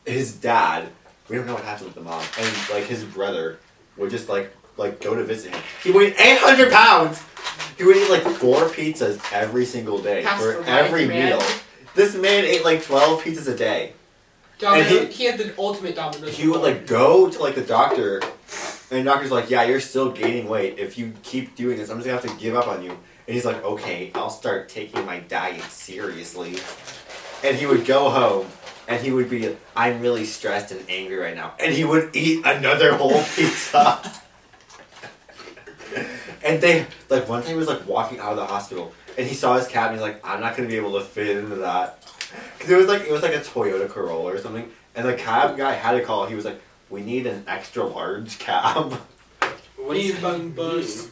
his 0.07 0.37
dad, 0.37 0.91
we 1.29 1.35
don't 1.35 1.49
know 1.49 1.55
what 1.55 1.65
happened 1.65 1.87
with 1.87 1.97
the 1.97 2.01
mom, 2.01 2.23
and 2.39 2.57
like 2.71 2.85
his 2.85 3.03
brother 3.03 3.59
would 3.97 4.11
just 4.11 4.29
like 4.29 4.53
like 4.77 5.01
go 5.01 5.15
to 5.15 5.25
visit 5.25 5.55
him. 5.55 5.63
He 5.83 5.91
weighed 5.91 6.15
800 6.19 6.71
pounds. 6.73 7.23
He 7.79 7.85
would 7.85 7.97
eat 7.97 8.11
like 8.11 8.23
four 8.23 8.69
pizzas 8.69 9.21
every 9.33 9.65
single 9.65 9.99
day 9.99 10.23
That's 10.23 10.43
for 10.43 10.63
the 10.63 10.69
every 10.69 11.07
man. 11.07 11.31
meal. 11.39 11.43
This 11.95 12.15
man 12.15 12.45
ate 12.45 12.65
like 12.65 12.83
12 12.83 13.23
pizzas 13.23 13.49
a 13.53 13.57
day. 13.57 13.93
Domino, 14.59 14.87
And 15.01 15.09
he, 15.13 15.25
had 15.25 15.39
the 15.39 15.53
ultimate 15.59 15.95
domino. 15.95 16.29
He 16.29 16.49
would 16.49 16.63
like 16.63 16.87
go 16.87 17.29
to 17.29 17.39
like 17.39 17.55
the 17.55 17.63
doctor, 17.63 18.21
and 18.91 19.01
the 19.01 19.03
doctor's 19.05 19.31
like, 19.31 19.51
"Yeah, 19.51 19.65
you're 19.65 19.81
still 19.81 20.11
gaining 20.11 20.49
weight. 20.49 20.79
If 20.79 20.97
you 20.97 21.13
keep 21.23 21.55
doing 21.57 21.77
this, 21.77 21.91
I'm 21.91 21.99
just 21.99 22.07
gonna 22.07 22.19
have 22.21 22.31
to 22.31 22.43
give 22.43 22.55
up 22.55 22.67
on 22.67 22.83
you." 22.83 22.91
And 22.91 23.35
he's 23.35 23.45
like, 23.45 23.63
"Okay, 23.63 24.11
I'll 24.15 24.31
start 24.31 24.71
taking 24.71 25.05
my 25.05 25.19
diet 25.19 25.63
seriously." 25.65 26.57
And 27.45 27.57
he 27.57 27.67
would 27.67 27.85
go 27.85 28.09
home, 28.09 28.47
and 28.89 29.03
he 29.03 29.11
would 29.13 29.29
be, 29.31 29.57
"I'm 29.77 30.01
really 30.01 30.25
stressed 30.25 30.71
and 30.73 30.85
angry 30.89 31.17
right 31.17 31.35
now," 31.35 31.55
and 31.59 31.73
he 31.73 31.85
would 31.85 32.15
eat 32.15 32.43
another 32.45 32.95
whole 32.95 33.23
pizza. 33.35 34.01
and 36.45 36.61
they 36.61 36.87
like 37.09 37.29
one 37.29 37.43
time 37.43 37.51
he 37.53 37.57
was 37.57 37.69
like 37.69 37.87
walking 37.87 38.19
out 38.21 38.31
of 38.33 38.37
the 38.37 38.47
hospital, 38.47 38.93
and 39.19 39.27
he 39.27 39.35
saw 39.35 39.57
his 39.57 39.67
cab, 39.67 39.87
and 39.91 39.95
he's 39.95 40.03
like, 40.03 40.21
"I'm 40.27 40.41
not 40.41 40.57
gonna 40.57 40.69
be 40.69 40.77
able 40.77 40.93
to 40.99 41.05
fit 41.05 41.37
into 41.37 41.57
that." 41.57 42.03
Because 42.59 42.71
it 42.71 42.77
was 42.77 42.87
like 42.87 43.03
it 43.03 43.13
was 43.13 43.23
like 43.23 43.35
a 43.35 43.41
Toyota 43.41 43.89
Corolla 43.89 44.33
or 44.35 44.39
something, 44.39 44.71
and 44.95 45.07
the 45.09 45.15
cab 45.15 45.57
guy 45.57 45.73
had 45.73 45.93
to 45.93 46.03
call. 46.03 46.27
He 46.27 46.35
was 46.35 46.45
like, 46.45 46.61
"We 46.91 47.03
need 47.03 47.27
an 47.27 47.45
extra 47.49 47.85
large 47.85 48.39
cab." 48.39 48.93
What 49.77 49.97
that 49.97 50.19
Bung 50.23 50.39
mean? 50.41 50.51
bus. 50.53 51.09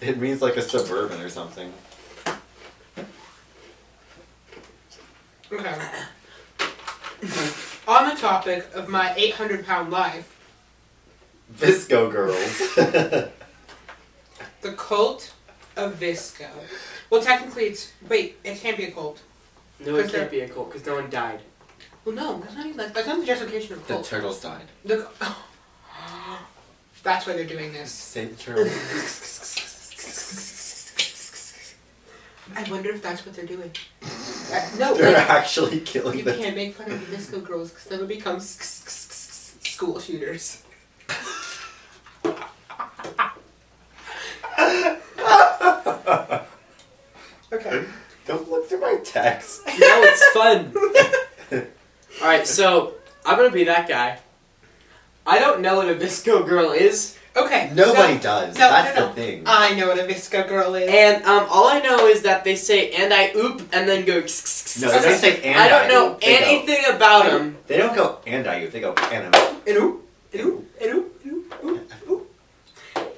It 0.00 0.18
means 0.18 0.42
like 0.42 0.56
a 0.56 0.62
suburban 0.62 1.20
or 1.20 1.28
something. 1.28 1.72
Okay. 5.50 5.74
On 7.86 8.08
the 8.08 8.16
topic 8.16 8.66
of 8.74 8.88
my 8.88 9.14
800 9.16 9.64
pound 9.64 9.92
life, 9.92 10.28
Visco 11.54 12.10
girls. 12.10 12.58
the 14.60 14.72
cult 14.76 15.32
of 15.76 15.94
Visco. 15.94 16.48
Well, 17.10 17.22
technically, 17.22 17.64
it's 17.64 17.92
wait. 18.08 18.38
It 18.42 18.58
can't 18.58 18.76
be 18.76 18.84
a 18.84 18.90
cult. 18.90 19.20
No, 19.78 19.96
it 19.96 20.10
can't 20.10 20.30
be 20.30 20.40
a 20.40 20.48
cult 20.48 20.72
because 20.72 20.86
no 20.86 20.94
one 20.94 21.10
died. 21.10 21.40
Well, 22.04 22.14
no, 22.14 22.40
that's 22.40 22.56
not 22.56 22.66
even 22.66 22.78
like 22.78 22.92
that's 22.92 23.06
not 23.06 23.20
the 23.20 23.26
justification 23.26 23.74
of 23.74 23.80
a 23.80 23.82
the 23.82 23.94
cult. 23.94 24.06
turtles 24.06 24.40
died. 24.40 24.64
The, 24.84 25.06
oh. 25.20 25.44
that's 27.02 27.26
why 27.26 27.34
they're 27.34 27.44
doing 27.44 27.72
this. 27.72 27.92
Save 27.92 28.36
the 28.36 28.42
turtles. 28.42 28.68
I 32.56 32.68
wonder 32.70 32.90
if 32.90 33.02
that's 33.02 33.24
what 33.24 33.36
they're 33.36 33.46
doing. 33.46 33.70
Uh, 34.52 34.68
no, 34.78 34.94
They're 34.94 35.12
like, 35.12 35.30
actually 35.30 35.80
killing 35.80 36.18
you 36.18 36.24
them. 36.24 36.38
can't 36.38 36.56
make 36.56 36.74
fun 36.74 36.90
of 36.90 37.00
the 37.10 37.16
disco 37.16 37.40
girls 37.40 37.70
because 37.70 37.84
then 37.86 37.98
they'll 37.98 38.08
become 38.08 38.36
s- 38.36 38.58
s- 38.60 38.82
s- 38.86 39.56
s- 39.62 39.70
school 39.72 39.98
shooters. 39.98 40.62
Okay. 47.52 47.84
Don't 48.26 48.48
look 48.50 48.68
through 48.68 48.80
my 48.80 48.96
text. 49.04 49.62
No, 49.78 50.02
it's 50.02 50.28
fun. 50.30 50.72
All 52.20 52.28
right, 52.28 52.46
so 52.46 52.94
I'm 53.24 53.36
gonna 53.36 53.50
be 53.50 53.64
that 53.64 53.88
guy. 53.88 54.18
I 55.26 55.38
don't 55.38 55.60
know 55.60 55.76
what 55.76 55.88
a 55.88 55.94
visco 55.94 56.46
girl 56.46 56.72
is, 56.72 57.16
Okay. 57.34 57.70
Nobody 57.74 58.16
so- 58.16 58.22
does. 58.22 58.54
no, 58.58 58.68
That's 58.70 58.94
no, 58.96 59.06
no. 59.06 59.08
the 59.08 59.14
thing. 59.14 59.42
I 59.46 59.74
know 59.74 59.88
what 59.88 59.98
a 59.98 60.02
visco 60.04 60.46
girl 60.46 60.74
is. 60.74 60.88
and 60.90 61.24
um, 61.24 61.46
all 61.48 61.66
I 61.68 61.80
know 61.80 62.06
is 62.06 62.22
that 62.22 62.44
they 62.44 62.56
say 62.56 62.90
"and 62.92 63.12
I 63.12 63.32
oop" 63.34 63.62
and 63.72 63.88
then 63.88 64.04
go. 64.04 64.20
no, 64.20 64.20
they 64.20 65.00
don't 65.08 65.18
say 65.18 65.40
and 65.42 65.58
I 65.58 65.68
don't 65.68 65.88
know 65.88 66.18
They 66.20 66.38
go- 66.38 66.44
anything 66.46 66.84
about 66.94 67.24
them. 67.26 67.56
They 67.66 67.78
don't 67.78 67.94
go 67.96 68.18
and 68.26 68.46
I 68.46 68.60
you. 68.60 68.68
They 68.68 68.80
go 68.80 68.92
and 68.94 69.34
I. 69.34 69.56
Ew, 69.66 70.02
ew, 70.32 70.66
ew, 70.82 71.10
ew, 71.24 71.44
ew, 71.62 71.80
ew. 72.06 72.26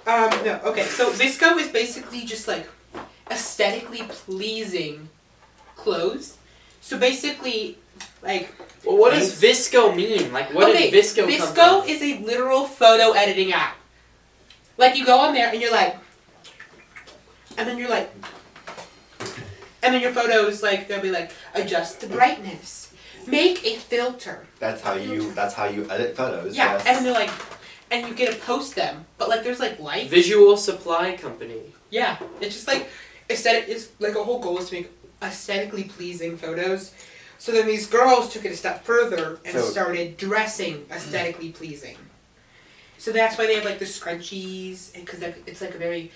Um, 0.07 0.31
no, 0.45 0.61
okay, 0.67 0.85
so 0.85 1.11
visco 1.11 1.57
is 1.59 1.69
basically 1.69 2.25
just 2.25 2.47
like 2.47 2.69
aesthetically 3.31 4.03
pleasing 4.09 5.09
clothes. 5.77 6.37
So 6.81 6.99
basically, 6.99 7.79
like, 8.23 8.55
Well, 8.85 8.99
what 8.99 9.13
does 9.15 9.33
visco 9.41 9.97
mean? 9.97 10.33
Like, 10.33 10.53
what 10.55 10.69
okay, 10.71 10.91
did 10.91 11.03
visco, 11.05 11.27
Visco 11.27 11.55
come 11.55 11.81
from? 11.83 11.89
is 11.91 12.03
a 12.03 12.19
literal 12.23 12.65
photo 12.67 13.13
editing 13.13 13.53
app. 13.53 13.77
Like, 14.77 14.97
you 14.97 15.07
go 15.07 15.19
on 15.21 15.35
there 15.35 15.51
and 15.53 15.61
you're 15.61 15.73
like, 15.73 15.97
and 17.57 17.69
then 17.69 17.79
you're 17.79 17.89
like, 17.91 18.11
and 19.83 19.95
then 19.95 20.01
your 20.01 20.13
photos, 20.13 20.63
like, 20.63 20.89
they'll 20.89 21.01
be 21.03 21.11
like, 21.11 21.33
adjust 21.55 22.01
the 22.01 22.07
brightness, 22.07 22.93
make 23.27 23.65
a 23.65 23.77
filter. 23.77 24.47
That's 24.59 24.81
how 24.83 24.95
you. 24.95 25.33
That's 25.33 25.55
how 25.55 25.67
you 25.67 25.87
edit 25.91 26.17
photos. 26.17 26.57
Yeah, 26.57 26.73
yes. 26.75 26.87
and 26.87 27.07
they're 27.07 27.13
like, 27.13 27.31
and 27.91 28.09
you 28.09 28.15
get 28.15 28.33
to 28.35 28.41
post 28.41 28.75
them, 28.75 29.05
but 29.19 29.29
like 29.29 29.45
there's 29.45 29.61
like 29.61 29.79
life. 29.79 30.09
Visual 30.11 30.57
Supply 30.57 31.17
Company. 31.17 31.61
Yeah, 31.91 32.19
it's 32.41 32.55
just 32.55 32.67
like 32.67 32.89
aesthetic. 33.31 33.67
It's 33.69 33.89
like 34.01 34.17
a 34.17 34.25
whole 34.25 34.41
goal 34.41 34.59
is 34.59 34.71
to 34.71 34.75
make 34.77 34.91
aesthetically 35.23 35.85
pleasing 35.85 36.37
photos. 36.37 36.93
So 37.39 37.53
then 37.53 37.67
these 37.67 37.87
girls 37.87 38.33
took 38.33 38.45
it 38.47 38.53
a 38.53 38.57
step 38.57 38.85
further 38.85 39.39
and 39.45 39.55
So- 39.55 39.63
started 39.63 40.17
dressing 40.17 40.87
aesthetically 40.91 41.51
pleasing. 41.51 41.99
So 43.05 43.13
that's 43.13 43.37
why 43.37 43.47
they 43.47 43.57
have 43.57 43.67
like 43.67 43.79
the 43.79 43.85
scrunchies, 43.85 44.95
and 44.95 45.05
because 45.05 45.21
it's 45.21 45.61
like 45.61 45.75
a 45.75 45.79
very 45.79 46.11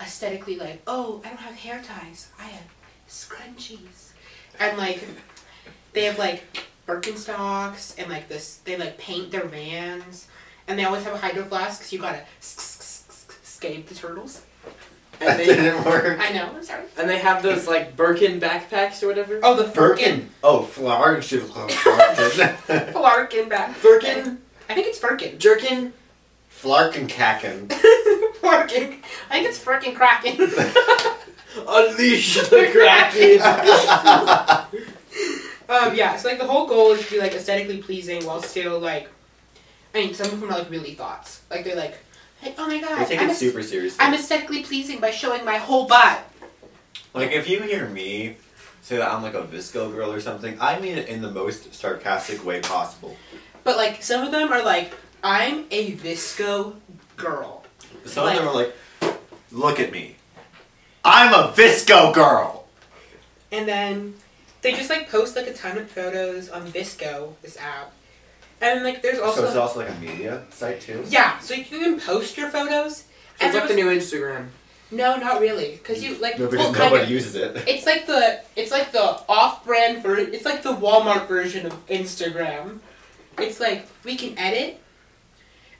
aesthetically 0.00 0.56
like, 0.56 0.82
oh, 0.88 1.22
I 1.24 1.28
don't 1.28 1.38
have 1.38 1.54
hair 1.54 1.80
ties, 1.80 2.30
I 2.36 2.46
have 2.46 2.64
scrunchies, 3.08 4.10
and 4.58 4.76
like 4.76 5.06
they 5.92 6.02
have 6.06 6.18
like 6.18 6.42
Birkenstocks 6.88 7.96
and 7.96 8.10
like 8.10 8.28
this. 8.28 8.56
They 8.56 8.76
like 8.76 8.98
paint 8.98 9.30
their 9.30 9.44
vans, 9.44 10.26
and 10.66 10.76
they 10.76 10.82
always 10.82 11.04
have 11.04 11.14
a 11.14 11.18
hydro 11.18 11.44
flask 11.44 11.78
because 11.78 11.92
you 11.92 12.00
gotta 12.00 12.24
scave 12.40 13.86
the 13.86 13.94
turtles. 13.94 14.42
that 15.20 15.36
they, 15.36 15.46
didn't 15.46 15.84
work. 15.84 16.18
I 16.18 16.32
know. 16.32 16.50
I'm 16.56 16.64
sorry. 16.64 16.82
and 16.98 17.08
they 17.08 17.18
have 17.18 17.44
those 17.44 17.68
like 17.68 17.94
Birkin 17.94 18.40
backpacks 18.40 19.00
or 19.04 19.06
whatever. 19.06 19.38
Oh, 19.44 19.54
the 19.54 19.68
Birkin. 19.68 20.28
Oh, 20.42 20.68
Flarkin. 20.68 21.46
Flarkin. 21.46 22.56
Flarkin 22.92 23.48
back. 23.48 23.80
Birkin, 23.80 24.42
I 24.68 24.74
think 24.74 24.88
it's 24.88 24.98
Birkin. 24.98 25.38
Jerkin. 25.38 25.92
Flarkin 26.52 27.08
Kacken. 27.08 27.68
Flarkin. 28.40 28.98
I 29.30 29.34
think 29.34 29.48
it's 29.48 29.58
Firkin 29.58 29.94
Kraken. 29.94 30.40
Unleash 31.68 32.34
the 32.48 32.68
Kraken. 32.72 33.42
um, 35.68 35.94
yeah, 35.96 36.16
so 36.16 36.28
like 36.28 36.38
the 36.38 36.46
whole 36.46 36.66
goal 36.66 36.92
is 36.92 37.06
to 37.06 37.14
be 37.14 37.20
like 37.20 37.32
aesthetically 37.32 37.78
pleasing 37.82 38.24
while 38.24 38.42
still 38.42 38.78
like, 38.78 39.08
I 39.94 39.98
mean, 40.04 40.14
some 40.14 40.26
of 40.26 40.40
them 40.40 40.50
are 40.50 40.58
like 40.58 40.70
really 40.70 40.94
thoughts. 40.94 41.42
Like 41.50 41.64
they're 41.64 41.76
like, 41.76 41.98
hey, 42.40 42.54
oh 42.58 42.66
my 42.66 42.80
god, 42.80 43.00
They 43.00 43.04
take 43.10 43.20
I'm, 43.20 43.28
it 43.28 43.32
aes- 43.32 43.38
super 43.38 43.62
seriously. 43.62 43.98
I'm 44.04 44.14
aesthetically 44.14 44.62
pleasing 44.62 45.00
by 45.00 45.10
showing 45.10 45.44
my 45.44 45.58
whole 45.58 45.86
butt. 45.86 46.24
Like 47.14 47.32
if 47.32 47.48
you 47.48 47.62
hear 47.62 47.86
me 47.88 48.36
say 48.82 48.96
that 48.96 49.12
I'm 49.12 49.22
like 49.22 49.34
a 49.34 49.42
visco 49.42 49.92
girl 49.92 50.12
or 50.12 50.20
something, 50.20 50.56
I 50.60 50.78
mean 50.80 50.98
it 50.98 51.08
in 51.08 51.22
the 51.22 51.30
most 51.30 51.74
sarcastic 51.74 52.44
way 52.44 52.60
possible. 52.60 53.16
But 53.64 53.76
like 53.76 54.02
some 54.02 54.24
of 54.24 54.32
them 54.32 54.52
are 54.52 54.64
like, 54.64 54.92
I'm 55.22 55.66
a 55.70 55.92
visco 55.92 56.74
girl. 57.16 57.64
Some 58.04 58.26
of 58.28 58.34
them 58.34 58.48
are 58.48 58.54
like, 58.54 58.74
look 59.50 59.78
at 59.78 59.92
me. 59.92 60.16
I'm 61.04 61.32
a 61.32 61.52
visco 61.52 62.12
girl. 62.12 62.66
And 63.50 63.68
then 63.68 64.14
they 64.62 64.72
just 64.72 64.88
like 64.90 65.10
post 65.10 65.36
like 65.36 65.46
a 65.46 65.52
ton 65.52 65.76
of 65.78 65.90
photos 65.90 66.48
on 66.48 66.66
Visco, 66.70 67.34
this 67.42 67.56
app. 67.58 67.92
And 68.60 68.82
like 68.84 69.02
there's 69.02 69.18
also 69.18 69.42
so 69.42 69.46
it's 69.48 69.56
also 69.56 69.80
like 69.80 69.90
a 69.90 69.94
media 70.00 70.42
site 70.50 70.80
too. 70.80 71.04
Yeah, 71.08 71.38
so 71.40 71.54
you 71.54 71.64
can 71.64 72.00
post 72.00 72.36
your 72.36 72.48
photos. 72.48 72.98
So 72.98 73.04
And 73.40 73.48
it's 73.48 73.52
there 73.52 73.60
like 73.62 73.68
the 73.68 73.74
new 73.74 73.86
Instagram. 73.90 74.48
no, 74.90 75.16
not 75.16 75.40
really, 75.40 75.72
because 75.82 76.02
you 76.02 76.14
like 76.18 76.38
No, 76.38 76.44
well, 76.46 76.50
because 76.52 76.66
kind 76.76 76.78
nobody 76.92 77.02
of. 77.04 77.10
uses 77.10 77.34
it. 77.34 77.64
It's 77.68 77.84
like 77.86 78.06
the 78.06 78.40
it's 78.56 78.70
like 78.70 78.92
the 78.92 79.20
off-brand 79.28 80.02
version. 80.02 80.32
It's 80.32 80.44
like 80.44 80.62
the 80.62 80.74
Walmart 80.74 81.26
version 81.26 81.66
of 81.66 81.86
Instagram. 81.88 82.78
It's 83.38 83.58
like 83.60 83.86
we 84.04 84.16
can 84.16 84.38
edit, 84.38 84.80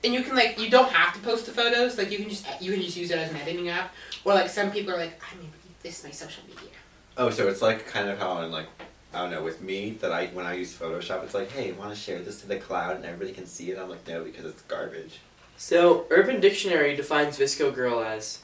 and 0.05 0.13
you 0.13 0.23
can 0.23 0.35
like 0.35 0.59
you 0.59 0.71
don't 0.71 0.91
have 0.91 1.15
to 1.15 1.21
post 1.21 1.47
the 1.47 1.53
photos. 1.53 1.99
Like 1.99 2.11
you 2.11 2.19
can 2.19 2.29
just 2.29 2.47
you 2.61 2.73
can 2.73 2.83
just 2.83 2.97
use 2.97 3.11
it 3.11 3.19
as 3.19 3.31
an 3.31 3.37
editing 3.37 3.69
app. 3.69 3.95
Or 4.25 4.35
like 4.35 4.51
some 4.51 4.71
people 4.71 4.95
are 4.95 4.99
like, 4.99 5.21
I 5.33 5.37
mean, 5.41 5.51
this 5.83 5.99
is 5.99 6.05
my 6.05 6.11
social 6.11 6.45
media. 6.47 6.71
Oh, 7.17 7.31
so 7.31 7.49
it's 7.49 7.63
like 7.63 7.87
kind 7.87 8.09
of 8.09 8.19
how 8.19 8.43
in 8.43 8.51
like 8.51 8.67
I 9.15 9.19
don't 9.19 9.31
know 9.31 9.43
with 9.43 9.61
me 9.61 9.93
that 10.01 10.13
I 10.13 10.27
when 10.29 10.47
I 10.47 10.55
use 10.55 10.77
Photoshop, 10.77 11.23
it's 11.25 11.35
like, 11.35 11.51
hey, 11.51 11.73
want 11.73 11.95
to 11.95 11.99
share 11.99 12.21
this 12.21 12.41
to 12.41 12.47
the 12.47 12.57
cloud 12.57 12.97
and 12.97 13.05
everybody 13.05 13.33
can 13.33 13.47
see 13.47 13.71
it. 13.71 13.79
I'm 13.79 13.91
like, 13.91 14.07
no, 14.09 14.25
because 14.25 14.45
it's 14.45 14.63
garbage. 14.63 15.21
So, 15.57 16.07
Urban 16.11 16.41
Dictionary 16.41 16.97
defines 16.97 17.39
Visco 17.39 17.73
Girl 17.73 18.01
as 18.03 18.41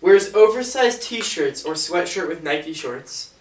wears 0.00 0.34
oversized 0.34 1.02
t-shirts 1.02 1.64
or 1.64 1.72
sweatshirt 1.74 2.28
with 2.28 2.42
Nike 2.42 2.74
shorts, 2.74 3.32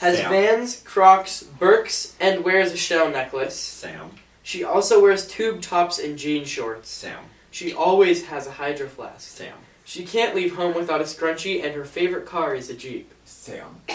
has 0.00 0.18
Sam. 0.18 0.30
Vans, 0.30 0.82
Crocs, 0.84 1.44
Birks, 1.44 2.14
and 2.20 2.44
wears 2.44 2.72
a 2.72 2.76
shell 2.76 3.08
necklace. 3.08 3.56
Sam, 3.56 4.10
She 4.42 4.64
also 4.64 5.00
wears 5.00 5.26
tube 5.26 5.60
tops 5.60 5.98
and 5.98 6.18
jean 6.18 6.44
shorts. 6.44 6.88
Sam, 6.90 7.18
She 7.50 7.72
always 7.72 8.26
has 8.26 8.46
a 8.46 8.52
hydro 8.52 8.88
flask. 8.88 9.28
Sam, 9.28 9.54
She 9.84 10.04
can't 10.04 10.34
leave 10.34 10.56
home 10.56 10.74
without 10.74 11.00
a 11.00 11.04
scrunchie, 11.04 11.64
and 11.64 11.74
her 11.74 11.84
favorite 11.84 12.26
car 12.26 12.54
is 12.54 12.68
a 12.70 12.74
Jeep. 12.74 13.12
Sam. 13.24 13.80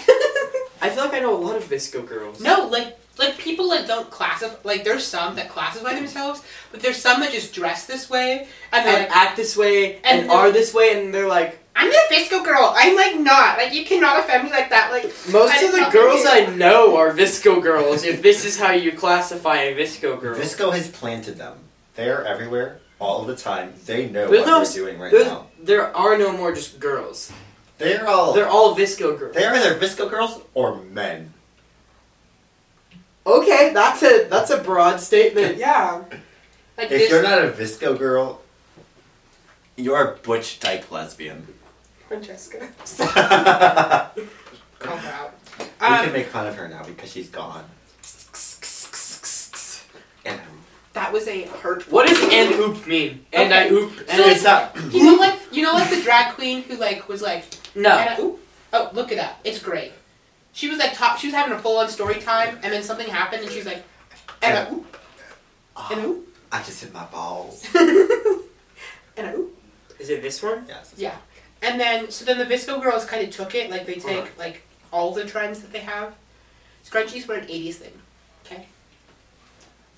I 0.80 0.90
feel 0.90 1.04
like 1.06 1.14
I 1.14 1.20
know 1.20 1.36
a 1.36 1.38
lot 1.44 1.56
of 1.56 1.64
Visco 1.64 2.06
girls. 2.08 2.40
No, 2.40 2.68
like 2.68 2.98
like 3.18 3.36
people 3.40 3.70
that 3.70 3.88
don't 3.88 4.12
classify. 4.12 4.56
Like 4.64 4.84
there's 4.84 5.04
some 5.06 5.36
that 5.38 5.50
classify 5.50 5.96
themselves, 5.96 6.44
but 6.72 6.82
there's 6.82 6.98
some 6.98 7.20
that 7.22 7.32
just 7.32 7.52
dress 7.54 7.88
this 7.88 8.10
way 8.12 8.48
and 8.72 8.86
and 8.88 9.04
like, 9.06 9.16
act 9.16 9.38
this 9.38 9.58
way 9.58 9.96
and, 10.04 10.22
And- 10.22 10.32
are 10.32 10.52
this 10.52 10.74
way, 10.74 11.00
and 11.02 11.12
they're 11.14 11.28
like 11.28 11.58
"I'm 11.78 11.92
a 11.92 12.14
Visco 12.14 12.44
girl." 12.44 12.74
I'm 12.76 12.96
like 12.96 13.18
not. 13.20 13.58
Like 13.58 13.74
you 13.74 13.86
cannot 13.86 14.20
offend 14.20 14.44
me 14.46 14.50
like 14.50 14.70
that. 14.72 14.92
Like 14.92 15.06
most 15.32 15.54
I 15.54 15.64
of 15.66 15.72
the 15.72 15.90
girls. 15.92 16.26
I 16.26 16.48
know 16.56 16.98
are 16.98 17.12
Visco 17.14 17.62
girls. 17.62 18.04
If 18.04 18.22
this 18.22 18.44
is 18.46 18.60
how 18.60 18.72
you 18.72 18.92
classify 18.92 19.58
a 19.62 19.76
Visco 19.76 20.20
girl, 20.20 20.36
Visco 20.38 20.74
has 20.74 20.90
planted 20.90 21.38
them. 21.38 21.58
They 21.96 22.10
are 22.10 22.24
everywhere, 22.24 22.80
all 23.00 23.24
the 23.24 23.36
time. 23.36 23.74
They 23.86 24.08
know 24.10 24.28
There's 24.30 24.42
what 24.46 24.48
no- 24.48 24.64
they're 24.64 24.74
doing 24.86 25.00
right 25.00 25.12
there, 25.12 25.26
now. 25.26 25.48
there 25.62 25.96
are 25.96 26.18
no 26.18 26.32
more 26.32 26.52
just 26.54 26.80
girls. 26.80 27.32
They're 27.78 28.08
all. 28.08 28.34
They're 28.34 28.50
all 28.50 28.76
Visco 28.76 29.18
girls. 29.18 29.36
They're 29.36 29.54
either 29.54 29.76
Visco 29.76 30.10
girls 30.10 30.42
or 30.56 30.78
men. 30.78 31.34
Okay, 33.26 33.72
that's 33.74 34.02
a 34.04 34.28
that's 34.30 34.50
a 34.52 34.58
broad 34.58 35.00
statement. 35.02 35.58
yeah. 35.58 36.02
Like 36.78 36.92
If 36.92 37.00
this 37.02 37.10
you're 37.10 37.24
not 37.24 37.40
a 37.44 37.50
Visco 37.50 37.98
girl, 37.98 38.42
you're 39.76 40.14
a 40.14 40.16
butch 40.18 40.60
dyke 40.60 40.90
lesbian. 40.92 41.48
Francesca. 42.08 42.60
we 44.16 44.24
Call 44.80 44.98
her 44.98 45.10
out. 45.12 45.34
can 45.80 46.08
Um, 46.08 46.14
make 46.14 46.28
fun 46.28 46.48
of 46.48 46.56
her 46.56 46.68
now 46.68 46.84
because 46.84 47.12
she's 47.12 47.30
gone. 47.30 47.66
And 50.26 50.40
that 50.94 51.12
was 51.14 51.28
a 51.28 51.44
hurtful. 51.44 51.94
What 51.94 52.08
does 52.08 52.20
and 52.22 52.54
oop 52.56 52.86
mean? 52.88 53.26
And 53.34 53.54
I 53.54 53.66
Okay. 53.66 53.74
oop. 53.76 53.92
So 53.98 54.06
And 54.10 54.22
it's 54.32 54.44
not. 54.44 54.76
You 54.92 55.04
know, 55.06 55.16
like 55.16 55.40
you 55.52 55.64
know, 55.64 55.74
like 55.74 55.90
the 55.90 56.02
drag 56.02 56.34
queen 56.36 56.64
who 56.64 56.76
like 56.78 57.08
was 57.08 57.22
like, 57.22 57.46
no. 57.76 57.98
and 57.98 58.10
I, 58.10 58.20
ooh, 58.22 58.40
oh, 58.74 58.90
look 58.94 59.12
it 59.12 59.20
up. 59.20 59.40
It's 59.44 59.60
great. 59.60 59.92
She 60.54 60.70
was 60.70 60.80
like 60.80 60.94
top. 60.94 61.20
She 61.20 61.28
was 61.28 61.36
having 61.36 61.54
a 61.54 61.60
full 61.60 61.78
on 61.78 61.90
story 61.90 62.16
time, 62.16 62.60
and 62.64 62.74
then 62.74 62.84
something 62.84 63.08
happened, 63.08 63.44
and 63.44 63.52
she's 63.52 63.66
like, 63.66 63.84
and 64.42 64.58
I, 64.58 64.72
ooh, 64.72 64.86
and 65.92 66.02
I, 66.02 66.06
ooh, 66.06 66.24
I 66.52 66.64
just 66.64 66.82
hit 66.84 66.92
my 66.94 67.06
balls. 67.06 67.64
and 67.76 69.28
I, 69.28 69.34
ooh. 69.34 69.52
Is 70.00 70.10
it 70.10 70.22
this 70.22 70.42
one? 70.44 70.66
Yes. 70.68 70.94
Yeah. 70.98 71.16
And 71.62 71.80
then, 71.80 72.12
so 72.12 72.24
then 72.26 72.38
the 72.38 72.46
Visco 72.46 72.82
girls 72.82 73.06
kind 73.06 73.24
of 73.28 73.34
took 73.34 73.56
it. 73.56 73.70
Like 73.70 73.86
they 73.86 73.96
take 73.96 74.38
like 74.38 74.62
all 74.92 75.14
the 75.14 75.26
trends 75.26 75.62
that 75.62 75.72
they 75.72 75.80
have. 75.80 76.14
Scrunchies 76.86 77.28
were 77.28 77.36
an 77.36 77.48
'80s 77.48 77.76
thing. 77.76 77.94
Okay. 78.46 78.68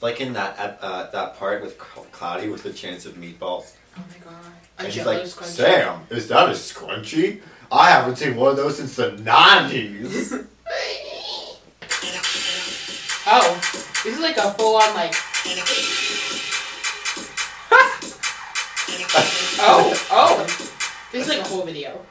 Like 0.02 0.22
in 0.22 0.34
that 0.34 0.56
ep- 0.58 0.80
uh, 0.82 1.10
that 1.12 1.38
part 1.38 1.62
with 1.62 1.78
Cl- 1.78 2.08
Cloudy 2.12 2.48
with 2.50 2.64
the 2.64 2.72
chance 2.74 3.06
of 3.06 3.14
meatballs. 3.16 3.74
Oh 3.98 4.04
my 4.10 4.18
god. 4.24 4.34
A 4.80 4.84
And 4.84 4.94
she's 4.94 5.04
Jello 5.04 5.18
like, 5.18 5.24
scrunchie. 5.24 5.46
Sam, 5.46 6.02
is 6.10 6.28
that 6.30 6.48
a 6.50 6.54
scrunchie? 6.54 7.42
I 7.72 7.90
haven't 7.92 8.16
seen 8.16 8.36
one 8.36 8.52
of 8.52 8.58
those 8.58 8.78
since 8.78 8.96
the 8.96 9.12
90s. 9.12 10.46
Oh, 13.32 13.54
this 14.04 14.16
is 14.16 14.20
like 14.22 14.38
a 14.38 14.52
full 14.54 14.76
on 14.78 14.96
like. 14.96 15.14
oh, 19.62 19.94
oh. 20.10 20.69
This 21.12 21.28
is 21.28 21.30
like 21.30 21.40
a 21.44 21.50
whole 21.50 21.66
video. 21.66 22.06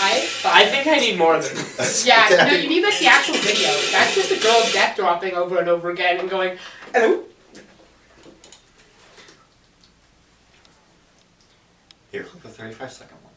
I, 0.00 0.28
I 0.44 0.66
think 0.66 0.86
I 0.86 0.98
need 1.00 1.18
more 1.18 1.32
than 1.40 1.52
this. 1.56 2.06
Yeah, 2.06 2.28
no, 2.48 2.54
you 2.54 2.68
need 2.68 2.84
like 2.84 3.00
the 3.00 3.06
actual 3.06 3.34
video. 3.34 3.68
That's 3.90 4.14
just 4.14 4.30
a 4.30 4.40
girl 4.40 4.62
death 4.72 4.94
dropping 4.94 5.34
over 5.34 5.58
and 5.58 5.68
over 5.68 5.90
again 5.90 6.20
and 6.20 6.30
going, 6.30 6.56
hello. 6.94 7.24
Here, 12.12 12.22
click 12.22 12.44
the 12.44 12.48
35 12.48 12.92
second 12.92 13.16
one. 13.24 13.32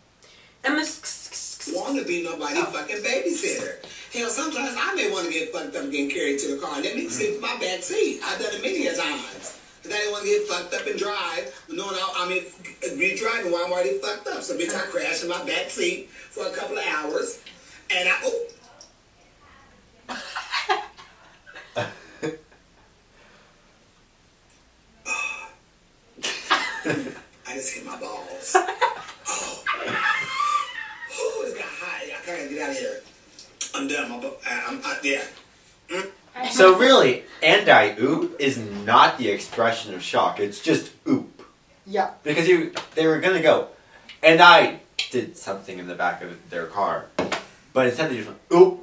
And 0.63 0.77
this. 0.77 1.73
want 1.75 1.97
to 1.97 2.05
be 2.05 2.23
nobody 2.23 2.61
fucking 2.61 2.97
babysitter. 2.97 3.77
Hell, 4.13 4.29
sometimes 4.29 4.75
I 4.77 4.93
may 4.93 5.09
want 5.09 5.27
to 5.27 5.31
get 5.31 5.53
fucked 5.53 5.73
up 5.75 5.83
and 5.83 5.91
get 5.91 6.11
carried 6.11 6.37
to 6.39 6.55
the 6.55 6.61
car. 6.61 6.81
Let 6.81 6.97
me 6.97 7.07
sit 7.07 7.35
in 7.35 7.41
my 7.41 7.57
back 7.59 7.81
seat. 7.81 8.19
I've 8.25 8.39
done 8.39 8.53
it 8.53 8.61
many 8.61 8.85
a 8.87 8.95
times. 8.95 9.57
I 9.85 9.87
didn't 9.87 10.11
want 10.11 10.23
to 10.25 10.29
get 10.29 10.47
fucked 10.47 10.73
up 10.73 10.85
and 10.85 10.99
drive, 10.99 11.65
knowing 11.69 11.95
I, 11.95 12.13
I 12.17 12.29
mean, 12.29 12.43
be 12.99 13.15
driving 13.15 13.53
while 13.53 13.65
I'm 13.65 13.71
already 13.71 13.97
fucked 13.99 14.27
up. 14.27 14.43
So 14.43 14.57
bitch, 14.57 14.73
I 14.73 14.79
uh-huh. 14.79 14.91
crashed 14.91 15.23
in 15.23 15.29
my 15.29 15.43
back 15.45 15.69
seat 15.69 16.09
for 16.09 16.45
a 16.45 16.51
couple 16.51 16.77
of 16.77 16.83
hours, 16.85 17.41
and 17.89 18.09
I 18.09 18.15
oh. 18.25 18.47
I 27.47 27.53
just 27.55 27.73
hit 27.73 27.85
my 27.85 27.97
balls. 27.97 28.55
Oh, 28.55 29.63
oh, 31.13 31.45
it 31.47 31.57
got 31.57 31.65
hot. 31.65 32.01
I 32.03 32.25
gotta 32.25 32.49
get 32.49 32.61
out 32.61 32.71
of 32.71 32.77
here. 32.77 33.01
I'm 33.73 33.87
done. 33.87 34.09
My, 34.09 34.19
bu- 34.19 34.27
uh, 34.27 34.61
I'm 34.67 34.81
out 34.83 35.01
there. 35.01 35.23
So 36.51 36.77
really, 36.77 37.23
and 37.41 37.69
I 37.69 37.95
oop 37.99 38.35
is 38.39 38.57
not 38.57 39.17
the 39.17 39.29
expression 39.29 39.93
of 39.93 40.03
shock. 40.03 40.39
It's 40.39 40.61
just 40.61 40.91
oop. 41.07 41.43
Yeah. 41.85 42.11
Because 42.23 42.47
you, 42.47 42.73
they 42.95 43.07
were 43.07 43.19
gonna 43.19 43.41
go, 43.41 43.69
and 44.21 44.41
I 44.41 44.81
did 45.09 45.37
something 45.37 45.79
in 45.79 45.87
the 45.87 45.95
back 45.95 46.21
of 46.21 46.49
their 46.49 46.67
car, 46.67 47.07
but 47.73 47.87
instead 47.87 48.11
they 48.11 48.17
just 48.17 48.27
went 48.27 48.41
oop. 48.53 48.79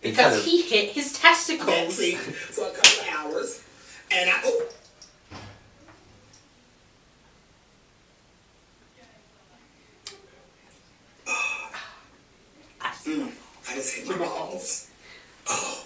Because 0.00 0.38
of, 0.38 0.44
he 0.44 0.62
hit 0.62 0.92
his 0.92 1.12
testicles. 1.12 1.96
for 2.14 2.66
a 2.66 2.70
couple 2.70 3.00
of 3.00 3.08
hours, 3.12 3.62
and 4.10 4.30
I 4.30 4.48
oop. 4.48 4.72
Mm, 13.02 13.32
I 13.66 13.74
just 13.76 13.94
hit 13.96 14.08
my 14.08 14.18
balls. 14.18 14.90
Oh, 15.52 15.79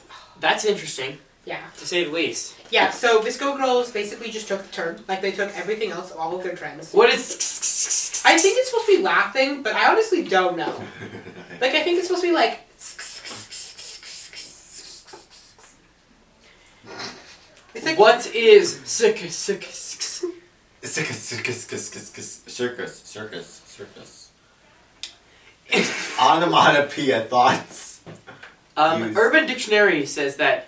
That's 0.45 0.67
interesting, 0.67 1.17
Yeah. 1.47 1.63
to 1.79 1.87
say 1.87 2.05
the 2.05 2.11
least. 2.11 2.55
Yeah, 2.71 2.91
so 2.91 3.23
Visco 3.23 3.57
Girls 3.57 3.91
basically 3.91 4.31
just 4.31 4.47
took 4.47 4.61
the 4.63 4.71
turn. 4.71 5.03
Like, 5.09 5.23
they 5.23 5.33
took 5.33 5.57
everything 5.57 5.91
else, 5.91 6.13
all 6.13 6.37
of 6.37 6.43
their 6.45 6.55
trends. 6.55 6.93
What 6.93 7.09
is? 7.09 8.23
I 8.27 8.37
think 8.37 8.59
it's 8.59 8.69
supposed 8.69 8.87
to 8.87 8.97
be 8.99 9.03
laughing, 9.03 9.63
but 9.63 9.75
I 9.75 9.91
honestly 9.91 10.23
don't 10.23 10.57
know. 10.59 10.75
Like, 11.61 11.73
I 11.75 11.83
think 11.85 11.99
it's 11.99 12.09
supposed 12.09 12.25
to 12.25 12.31
be 12.31 12.35
like. 12.35 12.61
It's 17.75 17.87
like. 17.87 17.99
What 17.99 18.27
is 18.35 18.81
circus? 18.85 19.37
Circus. 19.37 19.79
circus, 20.83 21.19
circus, 21.19 21.65
circus, 21.65 22.43
circus, 22.47 23.03
circus, 23.05 23.63
circus. 23.67 24.31
Onomatopoeia 26.21 27.23
thoughts. 27.25 27.84
Um, 28.77 29.09
Use. 29.09 29.17
Urban 29.17 29.47
Dictionary 29.47 30.07
says 30.07 30.37
that 30.37 30.67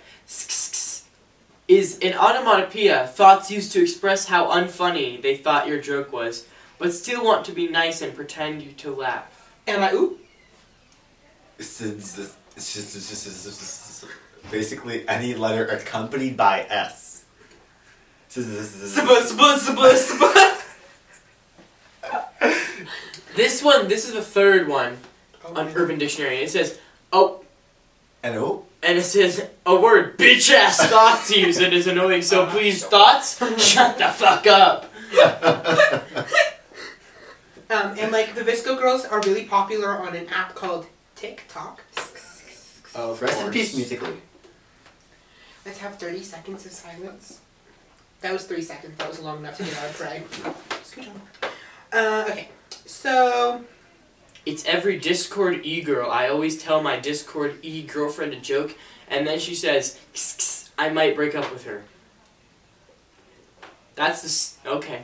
is 1.67 1.99
an 1.99 2.13
onomatopoeia 2.13 3.07
thoughts 3.07 3.51
used 3.51 3.71
to 3.73 3.81
express 3.81 4.27
how 4.27 4.49
unfunny 4.51 5.21
they 5.21 5.35
thought 5.35 5.67
your 5.67 5.81
joke 5.81 6.13
was, 6.13 6.47
but 6.79 6.93
still 6.93 7.23
want 7.23 7.45
to 7.45 7.51
be 7.51 7.67
nice 7.67 8.01
and 8.01 8.15
pretend 8.15 8.61
you 8.61 8.71
to 8.73 8.93
laugh. 8.93 9.51
And 9.67 9.81
it's 12.55 12.73
just 12.73 14.05
basically 14.49 15.07
any 15.09 15.35
letter 15.35 15.65
accompanied 15.65 16.37
by 16.37 16.65
S. 16.69 17.25
This 23.35 23.61
one, 23.61 23.87
this 23.87 24.07
is 24.07 24.13
the 24.13 24.21
third 24.21 24.67
one 24.67 24.97
on 25.45 25.67
Urban 25.75 25.99
Dictionary. 25.99 26.37
It 26.37 26.49
says, 26.49 26.79
oh, 27.11 27.43
And 28.27 28.35
oh, 28.35 28.65
and 28.83 28.97
it 28.97 29.03
says 29.03 29.47
a 29.65 29.79
word, 29.79 30.17
bitch 30.17 30.53
ass 30.53 30.85
thoughts 30.85 31.31
use 31.31 31.59
it 31.59 31.71
is 31.71 31.87
annoying, 31.87 32.21
so 32.21 32.45
please, 32.45 32.83
thoughts, 32.83 33.37
shut 33.57 33.97
the 33.97 34.09
fuck 34.09 34.45
up. 34.47 34.91
Um, 37.69 37.97
and 37.99 38.13
like, 38.13 38.33
the 38.33 38.43
Visco 38.43 38.79
Girls 38.79 39.03
are 39.03 39.19
really 39.25 39.43
popular 39.43 39.89
on 39.89 40.15
an 40.15 40.25
app 40.29 40.55
called 40.55 40.87
TikTok. 41.17 41.81
Oh, 42.95 43.13
rest 43.15 43.41
in 43.41 43.51
peace 43.51 43.75
Musical.ly. 43.75 44.15
Let's 45.65 45.79
have 45.79 45.97
30 45.97 46.23
seconds 46.23 46.65
of 46.65 46.71
silence. 46.71 47.41
That 48.21 48.31
was 48.31 48.45
three 48.45 48.61
seconds. 48.61 48.97
That 48.97 49.09
was 49.09 49.19
long 49.19 49.39
enough 49.39 49.57
to 49.57 49.63
get 49.63 49.77
out 49.79 49.89
of 49.89 49.97
prey. 49.97 50.23
Scoot 50.83 51.09
on. 51.09 51.49
Uh, 51.91 52.25
okay. 52.29 52.47
So, 52.85 53.65
It's 54.47 54.63
every 54.63 54.97
Discord 54.97 55.65
e 55.65 55.81
girl. 55.81 56.09
I 56.09 56.29
always 56.29 56.57
tell 56.57 56.81
my 56.81 56.97
Discord 56.97 57.59
e 57.63 57.83
girlfriend 57.83 58.31
a 58.31 58.39
joke, 58.39 58.75
and 59.09 59.27
then 59.27 59.39
she 59.39 59.53
says, 59.53 59.99
"Kss, 60.13 60.37
kss, 60.37 60.69
"I 60.77 60.87
might 60.87 61.15
break 61.15 61.35
up 61.35 61.51
with 61.51 61.65
her." 61.65 61.83
That's 63.95 64.21
the 64.21 64.29
s- 64.29 64.57
okay. 64.65 65.03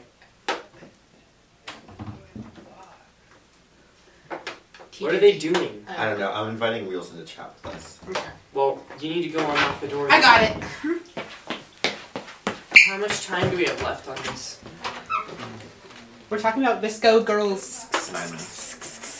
What 4.99 5.13
are 5.13 5.19
they 5.19 5.37
doing? 5.37 5.85
I 5.89 6.05
don't 6.05 6.19
know. 6.19 6.31
I'm 6.31 6.47
inviting 6.47 6.87
Wheels 6.87 7.11
into 7.11 7.25
chat 7.25 7.53
with 7.65 7.75
us. 7.75 7.99
Okay. 8.07 8.21
Well, 8.53 8.81
you 9.01 9.09
need 9.09 9.23
to 9.23 9.29
go 9.29 9.39
unlock 9.39 9.81
the 9.81 9.89
door. 9.89 10.07
I 10.09 10.21
got 10.21 10.41
it. 10.43 10.55
How 12.87 12.97
much 12.97 13.25
time 13.25 13.49
do 13.49 13.57
we 13.57 13.65
have 13.65 13.81
left 13.83 14.07
on 14.07 14.15
this? 14.23 14.59
We're 16.29 16.39
talking 16.39 16.63
about 16.63 16.81
Visco 16.81 17.25
girls. 17.25 17.87
Nine 18.13 18.29
minutes. 18.29 18.62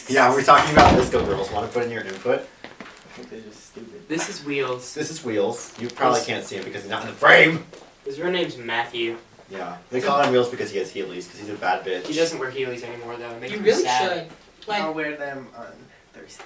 Yeah, 0.10 0.32
we're 0.32 0.44
talking 0.44 0.72
about 0.74 0.96
disco 0.96 1.26
girls. 1.26 1.52
Want 1.52 1.66
to 1.68 1.74
put 1.74 1.84
in 1.86 1.92
your 1.92 2.04
input? 2.04 2.42
I 2.42 3.16
think 3.16 3.30
they're 3.30 3.39
just 3.42 3.68
stupid. 3.72 4.08
This 4.10 4.28
is 4.30 4.44
Wheels. 4.44 4.94
This 4.94 5.10
is 5.10 5.24
Wheels. 5.24 5.74
You 5.80 5.88
probably 5.89 6.22
can't 6.22 6.44
see 6.46 6.58
him 6.58 6.63
because 6.66 6.82
he's 6.82 6.92
not 6.92 7.02
in 7.04 7.08
the 7.08 7.13
frame. 7.13 7.63
His 8.06 8.20
real 8.20 8.32
name's 8.32 8.58
Matthew. 8.58 9.18
Yeah, 9.50 9.78
they 9.92 10.02
call 10.02 10.22
him 10.22 10.32
Wheels 10.32 10.50
because 10.50 10.72
he 10.72 10.80
has 10.80 10.92
Heelys 10.92 11.26
because 11.26 11.39
he's 11.39 11.50
a 11.50 11.54
bad 11.54 11.86
bitch. 11.86 12.08
He 12.08 12.13
doesn't 12.16 12.39
wear 12.39 12.52
Heelys 12.52 12.84
anymore 12.84 13.16
though. 13.18 13.30
It 13.32 13.42
makes 13.42 13.54
You 13.54 13.60
me 13.60 13.70
really 13.70 13.84
sad. 13.84 14.28
should. 14.28 14.68
Like, 14.68 14.82
I'll 14.82 14.94
wear 14.94 15.16
them 15.16 15.48
on 15.56 15.68
Thursday. 16.13 16.44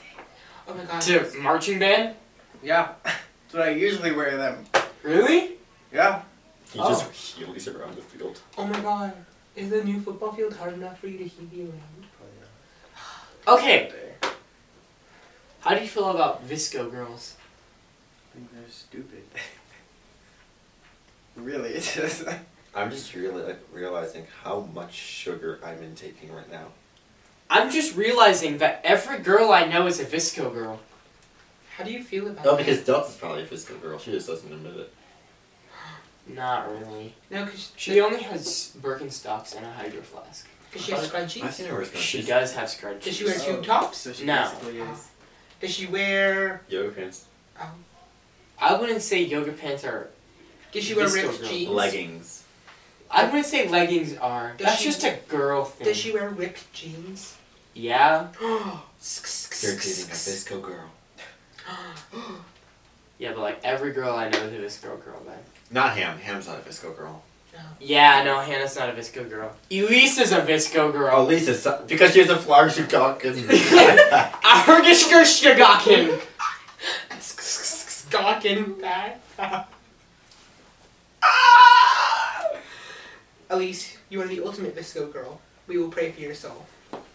oh 0.67 0.73
my 0.73 0.83
god. 0.83 1.01
To 1.03 1.31
marching 1.39 1.79
band? 1.79 2.15
Yeah, 2.63 2.89
that's 3.03 3.53
what 3.53 3.63
I 3.63 3.69
usually 3.69 4.11
wear 4.11 4.35
them. 4.37 4.65
Really? 5.03 5.51
Yeah. 5.93 6.21
He 6.73 6.79
Oh. 6.79 6.89
just 6.89 7.39
Heelys 7.39 7.73
around 7.73 7.95
the 7.95 8.01
field. 8.01 8.39
Oh 8.57 8.65
my 8.65 8.79
god. 8.81 9.13
Is 9.55 9.69
the 9.69 9.83
new 9.83 9.99
football 10.01 10.33
field 10.33 10.53
hard 10.55 10.73
enough 10.73 10.99
for 10.99 11.07
you 11.07 11.17
to 11.19 11.23
heave 11.23 11.53
you 11.53 11.63
around? 11.63 12.07
Okay. 13.47 13.91
How 15.61 15.75
do 15.75 15.81
you 15.81 15.87
feel 15.87 16.09
about 16.11 16.47
Visco 16.47 16.89
girls? 16.91 17.35
I 18.31 18.37
think 18.37 18.51
they're 18.53 18.69
stupid. 18.69 19.23
really, 21.35 21.69
it's 21.71 21.93
just. 21.95 22.25
I'm 22.75 22.91
just 22.91 23.13
really 23.15 23.41
like 23.43 23.59
realizing 23.73 24.27
how 24.43 24.61
much 24.73 24.93
sugar 24.93 25.59
I'm 25.63 25.81
intaking 25.81 26.31
right 26.31 26.49
now. 26.51 26.67
I'm 27.49 27.71
just 27.71 27.95
realizing 27.95 28.57
that 28.59 28.81
every 28.83 29.19
girl 29.19 29.51
I 29.51 29.65
know 29.65 29.87
is 29.87 29.99
a 29.99 30.05
Visco 30.05 30.53
girl. 30.53 30.79
How 31.75 31.83
do 31.83 31.91
you 31.91 32.03
feel 32.03 32.27
about 32.27 32.43
No, 32.45 32.55
that? 32.55 32.65
because 32.65 32.83
Delta's 32.85 33.15
probably 33.15 33.43
a 33.43 33.45
Visco 33.47 33.81
girl. 33.81 33.97
She 33.97 34.11
just 34.11 34.27
doesn't 34.27 34.51
admit 34.51 34.75
it. 34.75 34.93
Not 36.27 36.69
really. 36.69 37.15
No, 37.31 37.45
because 37.45 37.71
She 37.77 38.01
only 38.01 38.21
has 38.23 38.75
Birkenstocks 38.81 39.55
and 39.55 39.65
a 39.65 39.71
hydro 39.71 40.01
flask. 40.01 40.47
She 40.75 40.91
has 40.91 41.03
I've 41.05 41.11
scrunchies? 41.11 41.51
seen 41.53 41.67
her 41.67 41.75
wear 41.75 41.85
She 41.85 42.19
scrunchies. 42.21 42.27
does 42.27 42.53
have 42.55 42.67
scrunchies. 42.69 43.01
Does 43.03 43.15
she 43.15 43.25
wear 43.25 43.39
tube 43.39 43.55
Oh, 43.59 43.63
tops? 43.63 43.97
So 43.99 44.13
she 44.13 44.25
No. 44.25 44.43
basically 44.51 44.79
is. 44.81 45.07
Does 45.61 45.71
she 45.73 45.85
wear. 45.87 46.61
Yoga 46.69 46.91
pants, 46.91 47.25
Oh. 47.59 47.71
I 48.59 48.73
wouldn't 48.75 49.01
say 49.01 49.21
yoga 49.23 49.51
pants 49.53 49.83
are. 49.83 50.07
Does 50.71 50.83
she 50.83 50.93
wear 50.93 51.05
Visco 51.07 51.13
ripped 51.23 51.39
girl. 51.41 51.49
jeans? 51.49 51.69
leggings. 51.71 52.43
I 53.09 53.23
wouldn't 53.25 53.45
say 53.45 53.67
leggings 53.69 54.17
are. 54.17 54.53
Does 54.57 54.65
That's 54.67 54.79
she- 54.79 54.85
just 54.85 55.03
a 55.03 55.17
girl 55.27 55.63
thing. 55.65 55.87
Does 55.87 55.97
she 55.97 56.11
wear 56.11 56.29
ripped 56.29 56.71
jeans? 56.73 57.35
Yeah. 57.73 58.27
You're 58.41 58.51
dating 58.51 58.83
a 58.91 60.15
visco 60.15 60.61
girl. 60.61 60.89
Yeah, 63.19 63.31
but 63.33 63.39
like 63.41 63.59
every 63.63 63.93
girl 63.93 64.15
I 64.15 64.29
know 64.29 64.37
is 64.43 64.53
a 64.53 64.85
Visco 64.87 65.03
girl 65.03 65.19
then. 65.25 65.39
Not 65.71 65.97
Ham. 65.97 66.19
Ham's 66.19 66.47
not 66.47 66.57
a 66.59 66.61
visco 66.61 66.95
girl. 66.95 67.23
Yeah, 67.79 68.23
no, 68.23 68.39
Hannah's 68.39 68.75
not 68.75 68.89
a 68.89 68.93
Visco 68.93 69.27
girl. 69.29 69.51
Elise 69.71 70.17
is 70.19 70.31
a 70.31 70.41
Visco 70.41 70.77
Oh, 70.79 70.91
girl. 70.91 71.23
Lisa's 71.25 71.61
so- 71.61 71.83
because 71.87 72.11
she 72.13 72.19
has 72.19 72.29
a 72.29 72.37
flower 72.37 72.69
she 72.69 72.83
talking. 72.83 73.33
Argishgershgakin. 73.33 76.19
Gawkin 78.09 78.81
back. 78.81 79.19
Elise, 83.49 83.97
you 84.09 84.21
are 84.21 84.27
the 84.27 84.41
ultimate 84.43 84.75
Visco 84.75 85.11
girl. 85.11 85.39
We 85.67 85.77
will 85.77 85.89
pray 85.89 86.11
for 86.11 86.19
your 86.21 86.33
soul. 86.33 86.65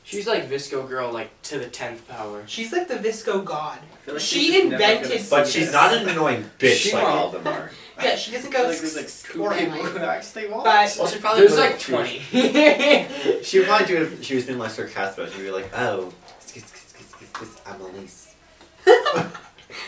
She's 0.04 0.26
like 0.26 0.50
Visco 0.50 0.86
girl, 0.88 1.12
like 1.12 1.30
to 1.42 1.58
the 1.58 1.66
tenth 1.68 2.06
power. 2.08 2.42
She's 2.46 2.72
like 2.72 2.88
the 2.88 2.96
Visco 2.96 3.44
god. 3.44 3.78
Like 4.06 4.18
She 4.20 4.60
invented- 4.60 5.10
gonna 5.10 5.24
but 5.30 5.46
she's 5.46 5.66
this. 5.66 5.72
not 5.72 5.94
an 5.96 6.08
annoying 6.08 6.50
bitch 6.58 6.74
She 6.74 6.92
like 6.92 7.04
won't. 7.04 7.16
all 7.16 7.26
of 7.36 7.44
them 7.44 7.46
are. 7.54 7.70
Yeah, 8.02 8.16
she 8.16 8.32
doesn't 8.32 8.52
I 8.52 8.52
go 8.52 8.58
feel 8.58 8.68
like 8.70 8.78
there's 8.80 8.96
like 8.96 9.06
two 9.08 9.32
people 9.32 9.52
am 9.52 9.86
I? 9.86 9.90
who 9.90 9.98
actually 9.98 10.48
won't. 10.48 10.64
But 10.64 10.96
Well, 10.98 11.06
she 11.06 11.18
probably 11.20 11.40
There's 11.46 11.56
like 11.58 11.78
twenty. 11.78 12.18
She 13.44 13.58
would 13.58 13.68
probably 13.68 13.86
do 13.86 13.96
it 13.96 14.02
if 14.02 14.24
she 14.24 14.34
was 14.34 14.44
being 14.46 14.58
less 14.58 14.74
sarcastic. 14.74 15.28
She'd 15.32 15.42
be 15.42 15.50
like, 15.50 15.70
"Oh, 15.74 16.12
I'm 17.66 17.80
Elise." 17.80 18.34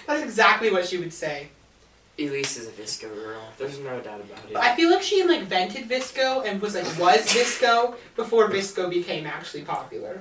that's 0.07 0.22
exactly 0.22 0.70
what 0.70 0.87
she 0.87 0.98
would 0.98 1.12
say. 1.12 1.48
Elise 2.18 2.57
is 2.59 2.68
a 2.68 2.70
Visco 2.70 3.12
girl. 3.12 3.42
There's 3.59 3.79
no 3.81 3.98
doubt 4.00 4.20
about 4.20 4.38
it. 4.48 4.57
I 4.57 4.77
feel 4.77 4.90
like 4.90 5.03
she 5.03 5.24
like 5.24 5.40
invented 5.40 5.88
Visco 5.88 6.46
and 6.46 6.61
was 6.62 6.74
like 6.74 6.85
was 6.98 7.27
Visco 7.27 7.96
before 8.14 8.48
Visco 8.48 8.88
became 8.88 9.27
actually 9.27 9.62
popular. 9.62 10.20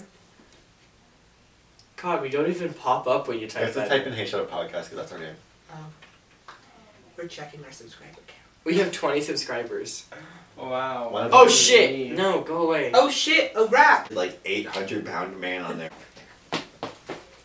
God, 1.97 2.21
we 2.21 2.29
don't 2.29 2.49
even 2.49 2.73
pop 2.73 3.07
up 3.07 3.27
when 3.27 3.37
you 3.39 3.45
I 3.45 3.49
type 3.49 3.63
have 3.63 3.73
to 3.73 3.79
that. 3.81 3.89
type 3.89 4.07
in 4.07 4.13
"Hey 4.13 4.25
Shut 4.25 4.41
Up" 4.41 4.49
podcast 4.51 4.89
because 4.89 4.95
that's 4.95 5.11
our 5.11 5.19
name. 5.19 5.35
Um, 5.71 5.85
we're 7.17 7.27
checking 7.27 7.63
our 7.63 7.71
subscriber 7.71 8.15
count. 8.27 8.39
We 8.65 8.77
have 8.79 8.91
twenty 8.91 9.21
subscribers. 9.21 10.05
wow. 10.57 11.09
Oh 11.31 11.45
them- 11.45 11.49
shit! 11.53 12.11
No, 12.13 12.41
go 12.41 12.63
away. 12.67 12.91
Oh 12.93 13.09
shit! 13.09 13.53
A 13.55 13.65
rap. 13.67 14.09
Like 14.11 14.39
800 14.45 15.05
pound 15.05 15.39
man 15.39 15.61
on 15.61 15.77
there. 15.77 15.89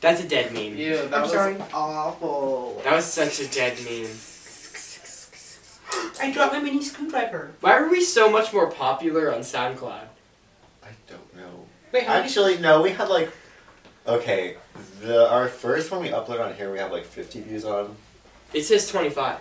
That's 0.00 0.22
a 0.22 0.28
dead 0.28 0.52
meme. 0.52 0.76
Ew, 0.76 0.96
that 0.96 1.14
I'm 1.14 1.22
was 1.22 1.32
sorry. 1.32 1.56
awful. 1.74 2.80
That 2.84 2.94
was 2.94 3.04
such 3.04 3.40
a 3.40 3.48
dead 3.48 3.76
meme. 3.84 4.08
I 6.20 6.30
dropped 6.32 6.52
my 6.52 6.60
mini 6.60 6.82
screwdriver. 6.82 7.52
Why 7.60 7.72
are 7.74 7.88
we 7.88 8.02
so 8.02 8.30
much 8.30 8.52
more 8.52 8.70
popular 8.70 9.32
on 9.34 9.40
SoundCloud? 9.40 10.06
I 10.82 10.88
don't 11.08 11.36
know. 11.36 11.66
Wait, 11.92 12.04
how 12.04 12.14
many? 12.14 12.24
Actually, 12.24 12.58
no. 12.58 12.82
We 12.82 12.90
had 12.90 13.08
like, 13.08 13.30
okay, 14.06 14.56
the 15.00 15.28
our 15.30 15.48
first 15.48 15.90
one 15.90 16.02
we 16.02 16.08
uploaded 16.08 16.44
on 16.46 16.54
here, 16.54 16.70
we 16.72 16.78
have 16.78 16.92
like 16.92 17.04
50 17.04 17.40
views 17.42 17.64
on. 17.64 17.96
It 18.52 18.62
says 18.64 18.88
twenty-five. 18.90 19.40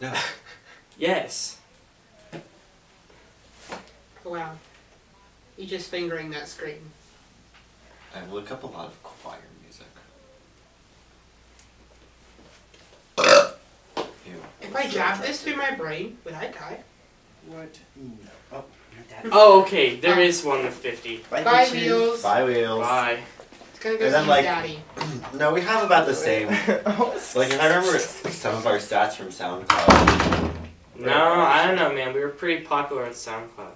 No. 0.00 0.12
Yes. 0.98 1.58
Oh, 4.24 4.30
wow. 4.30 4.52
You're 5.58 5.68
just 5.68 5.90
fingering 5.90 6.30
that 6.30 6.48
screen. 6.48 6.80
I 8.14 8.24
look 8.32 8.50
up 8.50 8.62
a 8.62 8.66
lot 8.66 8.86
of 8.86 9.02
choir 9.02 9.36
music. 9.62 9.86
Ew. 14.26 14.42
If 14.68 14.76
I 14.76 14.86
jab 14.88 15.20
this 15.22 15.42
through 15.42 15.56
my 15.56 15.72
brain, 15.72 16.18
would 16.24 16.34
I 16.34 16.48
die? 16.48 16.78
What? 17.46 17.78
No. 17.96 18.12
Oh, 18.52 18.64
your 18.94 19.04
dad. 19.08 19.30
Oh, 19.32 19.62
okay. 19.62 19.96
There 19.96 20.18
is 20.20 20.44
one 20.44 20.64
with 20.64 20.74
fifty. 20.74 21.18
Bye, 21.30 21.44
Bye, 21.44 21.66
bitches. 21.66 21.72
wheels. 21.72 22.22
Bye 22.22 22.44
wheels. 22.44 22.80
Bye. 22.80 23.18
It's 23.70 23.78
gonna 23.78 23.96
go 23.98 24.04
And 24.06 24.14
see 24.14 24.18
then, 24.20 24.26
like- 24.26 24.44
daddy. 24.44 24.78
No, 25.34 25.52
we 25.52 25.60
have 25.60 25.82
about 25.84 26.06
the 26.06 26.14
same. 26.14 26.48
Like, 27.34 27.52
and 27.52 27.60
I 27.60 27.66
remember 27.66 27.98
some 27.98 28.54
of 28.54 28.66
our 28.66 28.78
stats 28.78 29.12
from 29.12 29.26
SoundCloud. 29.28 30.54
No, 30.98 31.12
I 31.42 31.66
don't 31.66 31.76
know, 31.76 31.92
man. 31.94 32.14
We 32.14 32.20
were 32.20 32.30
pretty 32.30 32.64
popular 32.64 33.04
on 33.04 33.10
SoundCloud. 33.12 33.72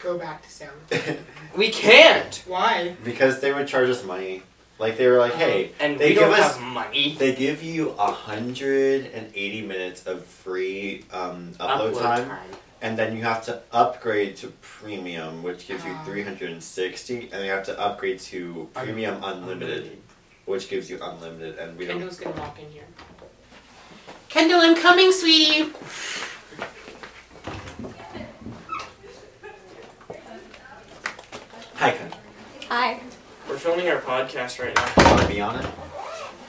Go 0.00 0.18
back 0.18 0.42
to 0.42 0.50
sound. 0.50 0.72
We 1.56 1.70
can't. 1.70 2.42
Why? 2.46 2.96
because 3.04 3.40
they 3.40 3.52
would 3.52 3.68
charge 3.68 3.88
us 3.88 4.04
money. 4.04 4.42
Like 4.78 4.96
they 4.96 5.08
were 5.08 5.18
like, 5.18 5.34
hey, 5.34 5.72
And 5.80 5.98
They 5.98 6.10
we 6.10 6.14
give 6.14 6.22
don't 6.22 6.38
us- 6.38 6.56
have 6.56 6.62
money. 6.62 7.16
they 7.18 7.34
give 7.34 7.62
you 7.62 7.94
hundred 7.98 9.06
and 9.12 9.30
eighty 9.34 9.62
minutes 9.62 10.06
of 10.06 10.24
free 10.24 11.04
um, 11.12 11.52
upload, 11.58 12.00
time, 12.00 12.30
and 12.80 12.96
then 12.96 13.16
you 13.16 13.22
have 13.24 13.44
to 13.46 13.60
upgrade 13.72 14.36
to 14.36 14.48
premium, 14.60 15.42
which 15.42 15.66
gives 15.66 15.84
you 15.84 15.90
Ah. 15.92 16.04
three 16.04 16.22
hundred 16.22 16.50
and 16.52 16.62
sixty, 16.62 17.28
and 17.32 17.44
you 17.44 17.50
have 17.50 17.64
to 17.64 17.78
upgrade 17.78 18.20
to 18.30 18.68
premium 18.72 19.22
unlimited, 19.24 19.98
which 20.44 20.68
gives 20.70 20.88
you 20.88 20.98
unlimited, 21.02 21.58
and 21.58 21.76
we 21.76 21.84
don't. 21.86 21.98
Kendall's 21.98 22.20
gonna 22.20 22.36
walk 22.40 22.56
in 22.60 22.70
here. 22.70 22.84
Kendall, 24.28 24.60
I'm 24.60 24.76
coming, 24.76 25.10
sweetie. 25.10 25.72
Hi, 31.74 31.90
Kendall. 31.92 32.18
Hi. 32.68 33.00
We're 33.58 33.74
filming 33.74 33.88
our 33.88 34.00
podcast 34.00 34.62
right 34.62 34.72
now. 34.72 35.10
Want 35.10 35.22
to 35.22 35.26
be 35.26 35.40
on 35.40 35.58
it? 35.58 35.66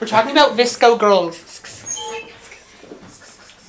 We're 0.00 0.06
talking 0.06 0.30
about 0.30 0.56
Visco 0.56 0.96
girls. 0.96 1.38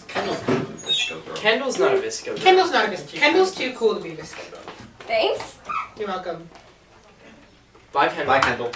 Kendall's 0.08 0.44
good 0.44 0.68
with 0.68 0.86
this 0.86 1.10
girl. 1.10 1.36
Kendall's 1.36 1.80
not 1.80 1.92
a 1.92 1.98
Visco. 1.98 2.26
girl. 2.26 2.38
Kendall's 2.38 2.72
not 2.72 2.88
a 2.88 2.92
Visco. 2.92 3.14
Kendall's 3.16 3.56
too 3.56 3.74
cool 3.74 3.96
to 3.96 4.00
be 4.00 4.12
Visco 4.12 4.52
girl. 4.52 4.62
Thanks. 5.00 5.58
You're 5.98 6.08
welcome. 6.08 6.48
Bye, 7.92 8.10
Kendall. 8.10 8.28
Bye, 8.28 8.42
Kendall. 8.42 8.72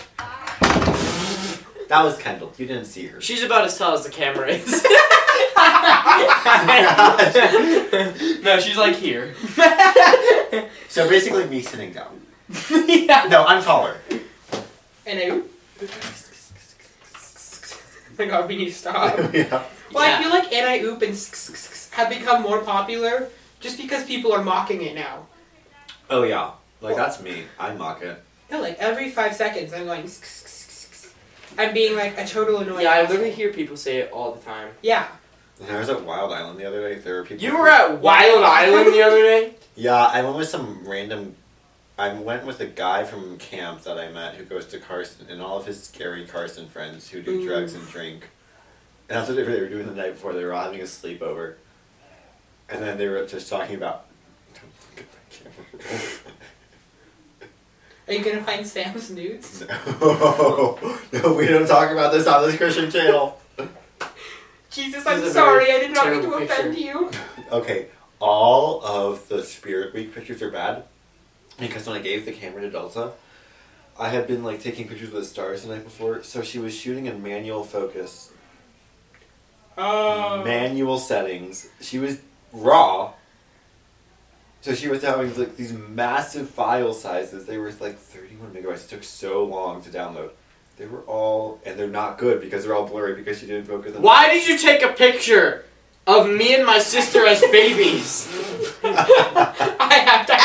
That 1.87 2.03
was 2.03 2.17
Kendall. 2.17 2.51
You 2.57 2.65
didn't 2.65 2.85
see 2.85 3.05
her. 3.05 3.21
She's 3.21 3.43
about 3.43 3.65
as 3.65 3.77
tall 3.77 3.93
as 3.93 4.03
the 4.03 4.09
camera 4.09 4.47
is. 4.47 4.83
no, 8.43 8.59
she's 8.59 8.77
like 8.77 8.95
here. 8.95 9.35
so 10.89 11.07
basically, 11.07 11.45
me 11.45 11.61
sitting 11.61 11.93
down. 11.93 12.19
yeah. 12.87 13.27
No, 13.29 13.45
I'm 13.45 13.61
taller. 13.63 13.97
And 15.05 15.19
I. 15.19 15.41
My 18.17 18.25
god, 18.27 18.47
we 18.47 18.57
need 18.57 18.65
to 18.65 18.73
stop. 18.73 19.17
yeah. 19.33 19.63
Well, 19.91 20.03
I 20.03 20.21
feel 20.21 20.29
like 20.29 20.51
anti 20.51 20.83
oop 20.85 21.01
and 21.01 21.13
have 21.91 22.09
become 22.09 22.41
more 22.41 22.61
popular 22.61 23.29
just 23.59 23.77
because 23.77 24.03
people 24.05 24.33
are 24.33 24.43
mocking 24.43 24.81
it 24.81 24.95
now. 24.95 25.27
Oh 26.09 26.23
yeah. 26.23 26.51
Like 26.81 26.95
that's 26.95 27.21
me. 27.21 27.43
I 27.59 27.73
mock 27.73 28.01
it. 28.01 28.21
No, 28.51 28.61
like 28.61 28.77
every 28.77 29.09
five 29.09 29.35
seconds, 29.35 29.73
I'm 29.73 29.85
going. 29.85 30.09
I'm 31.57 31.73
being 31.73 31.95
like 31.95 32.17
a 32.17 32.25
total 32.25 32.59
annoying. 32.59 32.83
Yeah, 32.83 32.91
I 32.91 33.01
literally 33.01 33.31
hear 33.31 33.51
people 33.53 33.77
say 33.77 33.97
it 33.97 34.11
all 34.11 34.33
the 34.33 34.41
time. 34.41 34.69
Yeah. 34.81 35.07
And 35.61 35.71
I 35.71 35.79
was 35.79 35.89
at 35.89 36.03
Wild 36.03 36.33
Island 36.33 36.59
the 36.59 36.65
other 36.65 36.89
day. 36.89 36.99
There 36.99 37.15
were 37.15 37.23
people. 37.23 37.43
You 37.43 37.57
were 37.57 37.69
at 37.69 38.01
Wild 38.01 38.43
Island 38.43 38.93
the 38.93 39.01
other 39.01 39.21
day? 39.21 39.55
Yeah, 39.75 40.05
I 40.05 40.21
went 40.21 40.35
with 40.35 40.49
some 40.49 40.85
random 40.85 41.35
I 41.97 42.13
went 42.13 42.45
with 42.45 42.59
a 42.59 42.65
guy 42.65 43.05
from 43.05 43.37
camp 43.37 43.83
that 43.83 43.97
I 43.97 44.11
met 44.11 44.35
who 44.35 44.43
goes 44.43 44.65
to 44.67 44.79
Carson 44.79 45.27
and 45.29 45.41
all 45.41 45.57
of 45.57 45.65
his 45.65 45.81
scary 45.81 46.25
Carson 46.25 46.67
friends 46.67 47.09
who 47.09 47.21
do 47.21 47.39
Ooh. 47.39 47.47
drugs 47.47 47.73
and 47.73 47.87
drink. 47.87 48.29
And 49.07 49.17
that's 49.17 49.29
what 49.29 49.35
they 49.35 49.43
were, 49.43 49.51
they 49.51 49.61
were 49.61 49.69
doing 49.69 49.85
the 49.87 49.93
night 49.93 50.13
before. 50.13 50.33
They 50.33 50.43
were 50.43 50.53
all 50.53 50.63
having 50.63 50.81
a 50.81 50.83
sleepover. 50.83 51.55
And 52.69 52.81
then 52.81 52.97
they 52.97 53.07
were 53.07 53.25
just 53.25 53.49
talking 53.49 53.75
about. 53.75 54.07
Don't 54.53 54.71
look 54.97 55.05
at 55.05 55.79
my 55.79 55.79
camera. 55.79 56.35
Are 58.07 58.13
you 58.13 58.23
gonna 58.23 58.43
find 58.43 58.67
Sam's 58.67 59.09
nudes? 59.09 59.65
no, 60.01 60.77
no, 61.13 61.33
we 61.33 61.47
don't 61.47 61.67
talk 61.67 61.91
about 61.91 62.11
this 62.11 62.27
on 62.27 62.45
this 62.45 62.57
Christian 62.57 62.91
channel. 62.91 63.39
Jesus, 64.69 65.07
I'm 65.07 65.27
sorry. 65.29 65.71
I 65.71 65.79
did 65.79 65.91
not 65.91 66.07
mean 66.07 66.21
to 66.21 66.27
terrible 66.27 66.45
offend 66.45 66.77
you. 66.77 67.11
Okay, 67.51 67.87
all 68.19 68.83
of 68.83 69.27
the 69.29 69.43
Spirit 69.43 69.93
Week 69.93 70.13
pictures 70.13 70.41
are 70.41 70.49
bad 70.49 70.83
because 71.59 71.87
when 71.87 71.95
I 71.97 72.01
gave 72.01 72.25
the 72.25 72.31
camera 72.31 72.61
to 72.61 72.69
Delta, 72.69 73.11
I 73.99 74.09
had 74.09 74.27
been 74.27 74.43
like 74.43 74.61
taking 74.61 74.87
pictures 74.87 75.11
with 75.11 75.23
the 75.23 75.27
stars 75.27 75.63
the 75.63 75.73
night 75.73 75.83
before, 75.83 76.21
so 76.23 76.41
she 76.41 76.59
was 76.59 76.75
shooting 76.75 77.05
in 77.05 77.23
manual 77.23 77.63
focus, 77.63 78.31
Oh. 79.77 80.41
manual 80.43 80.97
settings. 80.97 81.67
She 81.81 81.99
was 81.99 82.19
raw. 82.53 83.11
So 84.61 84.73
she 84.73 84.87
was 84.87 85.03
having 85.03 85.37
like 85.37 85.57
these 85.57 85.73
massive 85.73 86.49
file 86.49 86.93
sizes. 86.93 87.45
They 87.45 87.57
were 87.57 87.71
like 87.79 87.97
31 87.99 88.51
megabytes. 88.51 88.85
It 88.85 88.89
took 88.89 89.03
so 89.03 89.43
long 89.43 89.81
to 89.83 89.89
download. 89.89 90.31
They 90.77 90.87
were 90.87 91.01
all, 91.01 91.59
and 91.65 91.77
they're 91.79 91.87
not 91.87 92.17
good 92.17 92.41
because 92.41 92.65
they're 92.65 92.75
all 92.75 92.87
blurry 92.87 93.13
because 93.15 93.39
she 93.39 93.45
didn't 93.45 93.65
focus 93.65 93.95
on. 93.95 94.01
Why 94.01 94.29
did 94.33 94.47
you 94.47 94.57
take 94.57 94.81
a 94.81 94.89
picture 94.89 95.65
of 96.07 96.27
me 96.29 96.55
and 96.55 96.65
my 96.65 96.79
sister 96.79 97.25
as 97.25 97.41
babies? 97.51 98.27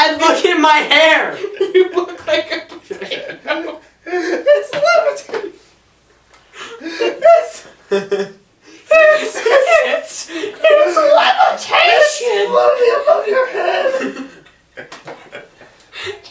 I. 0.01 0.11
And 0.11 0.21
look 0.21 0.45
at 0.45 0.61
my 0.61 0.79
hair! 0.79 1.39
you 1.75 1.91
look 1.93 2.27
like 2.27 2.51
a 2.51 2.75
potato. 2.75 3.81
it's 4.07 4.73
levitating. 4.73 5.53
It's, 6.83 7.67
it's, 8.93 10.29
it's 10.31 10.97
levitation! 10.97 12.47
above 13.03 13.27
your 13.27 13.47
head. 13.49 14.27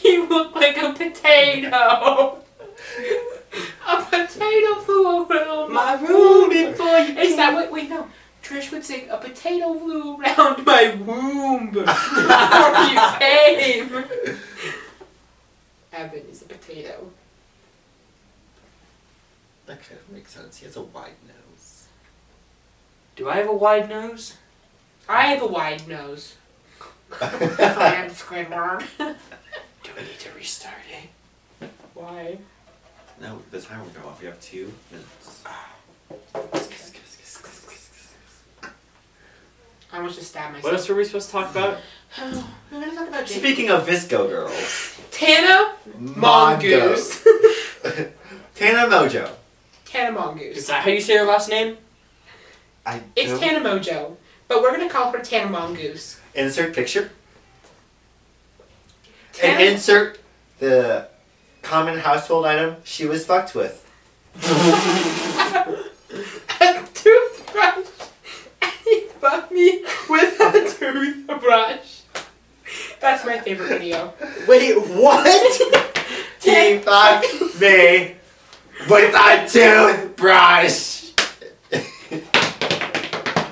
You 0.03 0.27
look 0.27 0.55
like 0.55 0.77
a 0.77 0.93
potato. 0.93 2.39
a 3.87 4.01
potato 4.03 4.75
flew 4.81 5.25
around 5.25 5.73
My 5.73 5.93
room 6.01 6.49
before 6.49 6.99
you 6.99 7.17
Is 7.17 7.35
that 7.35 7.53
what? 7.53 7.71
Wait, 7.71 7.89
no. 7.89 8.07
Trish 8.49 8.71
would 8.71 8.83
sing, 8.83 9.07
"A 9.11 9.17
potato 9.17 9.77
flew 9.77 10.19
around 10.19 10.65
my 10.65 10.95
womb 10.95 11.69
before 11.71 12.83
you 12.89 12.99
came." 13.19 14.05
Evan 15.93 16.25
is 16.31 16.41
a 16.41 16.45
potato. 16.45 17.11
That 19.67 19.83
kind 19.83 20.01
of 20.01 20.09
makes 20.11 20.33
sense. 20.33 20.57
He 20.57 20.65
has 20.65 20.75
a 20.75 20.81
wide 20.81 21.13
nose. 21.27 21.85
Do 23.15 23.29
I 23.29 23.35
have 23.35 23.49
a 23.49 23.53
wide 23.53 23.87
nose? 23.87 24.37
I 25.07 25.27
have 25.27 25.43
a 25.43 25.47
wide 25.47 25.87
nose. 25.87 26.35
I 27.21 27.93
am 28.03 28.09
Squidward. 28.09 28.83
Do 28.97 29.91
we 29.95 30.01
need 30.01 30.19
to 30.21 30.31
restart 30.35 30.75
it? 30.89 31.69
Why? 31.93 32.39
no, 33.21 33.43
the 33.51 33.61
timer 33.61 33.83
will 33.83 33.91
go 33.91 34.07
off. 34.07 34.19
We 34.19 34.25
have 34.25 34.41
two 34.41 34.73
minutes. 34.91 35.43
Ah. 35.45 35.69
I 39.91 39.97
almost 39.97 40.17
just 40.17 40.29
stabbed 40.29 40.53
myself. 40.53 40.63
What 40.63 40.73
else 40.73 40.87
were 40.89 40.95
we 40.95 41.03
supposed 41.03 41.27
to 41.27 41.31
talk 41.33 41.51
about? 41.51 41.77
We're 42.71 42.79
gonna 42.79 42.95
talk 42.95 43.07
about 43.07 43.25
Jake. 43.25 43.39
Speaking 43.39 43.69
of 43.71 43.87
Visco 43.87 44.27
girls, 44.29 44.99
Tana 45.11 45.73
Mongoose. 45.97 47.23
Tana 48.55 48.87
Mongeau. 48.89 49.29
Tana 49.85 50.35
Is 50.37 50.67
that 50.67 50.83
how 50.83 50.91
you 50.91 51.01
say 51.01 51.17
her 51.17 51.25
last 51.25 51.49
name? 51.49 51.77
I 52.85 53.01
It's 53.15 53.31
don't- 53.31 53.39
Tana 53.39 53.59
Mongeau, 53.67 54.15
but 54.47 54.61
we're 54.61 54.71
gonna 54.71 54.89
call 54.89 55.11
her 55.11 55.19
Tana 55.19 55.49
Mongoose. 55.49 56.19
Insert 56.35 56.75
picture 56.75 57.09
Tana- 59.33 59.53
and 59.53 59.63
insert 59.63 60.19
the 60.59 61.07
common 61.63 61.99
household 61.99 62.45
item 62.45 62.75
she 62.83 63.05
was 63.05 63.25
fucked 63.25 63.55
with. 63.55 63.85
a 66.61 66.83
toothbrush. 66.93 67.87
And 68.61 68.71
he 68.83 69.01
fucked 69.19 69.51
me 69.51 69.83
with 70.09 70.39
a 70.39 70.69
toothbrush. 70.77 72.01
That's 72.99 73.25
my 73.25 73.39
favorite 73.39 73.67
video. 73.69 74.13
Wait, 74.47 74.75
what? 74.75 75.25
he 76.41 76.77
fucked 76.79 77.59
me 77.59 78.15
with 78.89 79.15
a 79.15 79.47
toothbrush. 79.47 81.11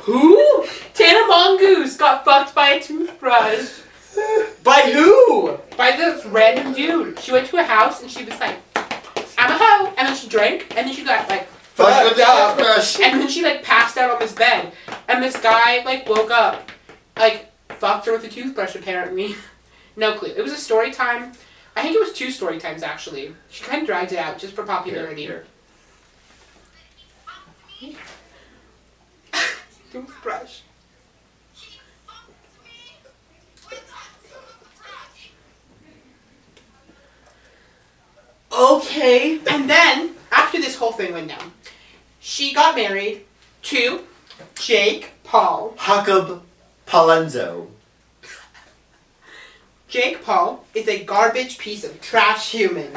Who? 0.01 0.65
Tana 0.93 1.27
Mongoose 1.27 1.97
got 1.97 2.23
fucked 2.25 2.55
by 2.55 2.69
a 2.69 2.81
toothbrush. 2.81 3.81
By 4.63 4.81
who? 4.93 5.57
By 5.77 5.91
this 5.91 6.25
random 6.25 6.73
dude. 6.73 7.19
She 7.19 7.31
went 7.31 7.47
to 7.49 7.57
a 7.57 7.63
house 7.63 8.01
and 8.01 8.09
she 8.09 8.23
was 8.23 8.39
like, 8.39 8.55
I'm 9.37 9.51
a 9.51 9.57
hoe. 9.59 9.93
And 9.97 10.07
then 10.07 10.15
she 10.15 10.27
drank 10.27 10.67
and 10.75 10.87
then 10.87 10.93
she 10.93 11.03
got 11.03 11.29
like 11.29 11.47
Fucked 11.49 12.15
with 12.15 12.25
up. 12.25 12.55
toothbrush. 12.57 12.99
And 13.01 13.21
then 13.21 13.27
she 13.29 13.43
like 13.43 13.63
passed 13.63 13.97
out 13.97 14.09
on 14.11 14.19
this 14.19 14.33
bed. 14.33 14.71
And 15.07 15.23
this 15.23 15.39
guy 15.39 15.83
like 15.83 16.07
woke 16.07 16.31
up, 16.31 16.69
like 17.17 17.51
fucked 17.69 18.05
her 18.05 18.13
with 18.13 18.23
a 18.25 18.29
toothbrush 18.29 18.75
apparently. 18.75 19.35
No 19.99 20.13
clue. 20.13 20.29
It 20.29 20.43
was 20.43 20.53
a 20.53 20.57
story 20.57 20.91
time. 20.91 21.31
I 21.75 21.81
think 21.81 21.95
it 21.95 21.99
was 21.99 22.13
two 22.13 22.29
story 22.29 22.59
times 22.59 22.83
actually. 22.83 23.33
She 23.49 23.63
kind 23.63 23.81
of 23.81 23.87
dragged 23.87 24.11
it 24.11 24.19
out 24.19 24.37
just 24.37 24.53
for 24.53 24.61
popularity. 24.61 25.23
Here, 25.23 25.47
Toothbrush. 29.91 30.61
Okay. 38.51 39.39
And 39.49 39.69
then 39.69 40.15
after 40.31 40.59
this 40.59 40.75
whole 40.75 40.91
thing 40.91 41.13
went 41.13 41.29
down, 41.29 41.51
she 42.19 42.53
got 42.53 42.75
married 42.75 43.25
to 43.63 44.03
Jake 44.55 45.11
Paul. 45.23 45.75
Jacob 45.85 46.43
Palenzo. 46.85 47.67
Jake 49.87 50.23
Paul 50.23 50.65
is 50.73 50.87
a 50.87 51.03
garbage 51.03 51.57
piece 51.57 51.83
of 51.83 52.01
trash 52.01 52.51
human. 52.51 52.91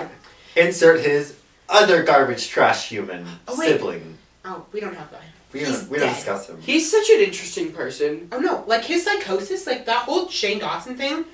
Insert 0.57 1.01
his 1.01 1.37
other 1.69 2.03
garbage 2.03 2.49
trash 2.49 2.89
human 2.89 3.27
Oh, 3.47 3.57
wait. 3.59 3.69
sibling. 3.69 4.19
Oh, 4.45 4.67
we 4.73 4.81
don't 4.81 4.95
have 4.97 5.11
that. 5.13 5.23
We 5.53 5.61
He's 5.61 5.69
don't, 5.81 5.91
we 5.91 5.99
don't 5.99 6.15
discuss 6.15 6.49
him. 6.49 6.61
He's 6.61 6.91
such 6.91 7.09
an 7.11 7.21
interesting 7.21 7.73
person. 7.73 8.29
Oh 8.33 8.39
no, 8.39 8.65
like 8.67 8.85
his 8.85 9.05
psychosis, 9.05 9.67
like 9.67 9.87
that 9.87 10.05
whole 10.05 10.29
Shane 10.29 10.59
Dawson 10.61 10.97
thing, 10.97 11.25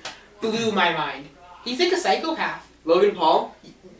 blew 0.41 0.71
my 0.71 0.93
mind. 0.93 1.29
He's 1.63 1.79
like 1.79 1.91
a 1.91 1.97
psychopath. 1.97 2.67
Logan 2.85 3.15
Paul? 3.15 3.55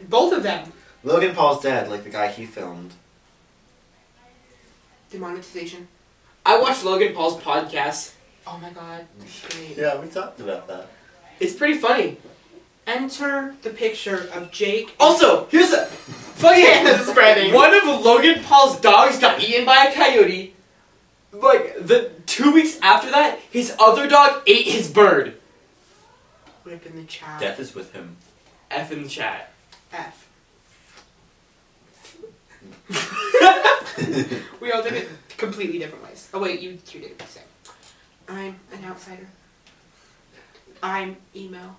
Both 0.10 0.34
of 0.34 0.44
them. 0.44 0.72
Logan 1.04 1.36
Paul's 1.36 1.62
dead, 1.64 1.90
like 1.90 2.04
the 2.04 2.10
guy 2.10 2.28
he 2.30 2.46
filmed. 2.46 2.94
Demonetization. 5.12 5.88
I 6.48 6.58
watched 6.58 6.86
Logan 6.86 7.14
Paul's 7.14 7.38
podcast. 7.42 8.14
Oh 8.48 8.58
my 8.58 8.70
god. 8.70 9.06
Great. 9.50 9.76
Yeah, 9.76 10.00
we 10.00 10.08
talked 10.08 10.40
about 10.40 10.66
that. 10.70 10.88
It's 11.42 11.54
pretty 11.54 11.78
funny. 11.78 12.16
Enter 12.88 13.54
the 13.64 13.72
picture 13.72 14.30
of 14.34 14.50
Jake. 14.50 14.96
Also, 14.98 15.48
here's 15.48 15.74
a 15.74 15.90
Tana 16.40 17.00
spreading. 17.04 17.54
One 17.54 17.74
of 17.74 17.84
Logan 17.84 18.42
Paul's 18.46 18.80
dogs 18.80 19.20
got 19.20 19.44
eaten 19.44 19.66
by 19.66 19.88
a 19.88 19.94
coyote. 19.94 20.54
Like 21.34 21.86
the 21.86 22.12
two 22.26 22.54
weeks 22.54 22.80
after 22.82 23.12
that, 23.12 23.40
his 23.52 23.76
other 23.78 24.08
dog 24.08 24.42
ate 24.48 24.68
his 24.68 24.90
bird. 24.90 25.34
Rip 26.64 26.86
in 26.86 26.96
the 26.96 27.04
chat. 27.04 27.42
Death 27.42 27.60
is 27.60 27.76
with 27.76 27.92
him. 27.92 28.16
F 28.72 28.94
in 28.94 29.04
the 29.04 29.10
chat. 29.10 29.52
F. 29.92 30.24
we 34.62 34.72
all 34.72 34.82
did 34.82 34.94
it 34.94 35.10
completely 35.38 35.80
different 35.80 36.04
ways. 36.04 36.30
Oh 36.34 36.40
wait, 36.40 36.60
you 36.60 36.78
two 36.86 37.00
did 37.00 37.12
it 37.12 37.20
the 37.20 37.26
same. 37.26 37.44
I'm 38.28 38.60
an 38.74 38.86
outsider. 38.86 39.28
I'm 40.84 41.18
emo. 41.36 41.76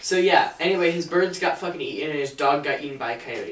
So 0.00 0.16
yeah. 0.16 0.52
Anyway, 0.58 0.90
his 0.90 1.06
birds 1.06 1.38
got 1.38 1.58
fucking 1.58 1.80
eaten 1.80 2.10
and 2.10 2.18
his 2.18 2.32
dog 2.32 2.64
got 2.64 2.82
eaten 2.82 2.98
by 2.98 3.12
a 3.12 3.20
coyote. 3.20 3.50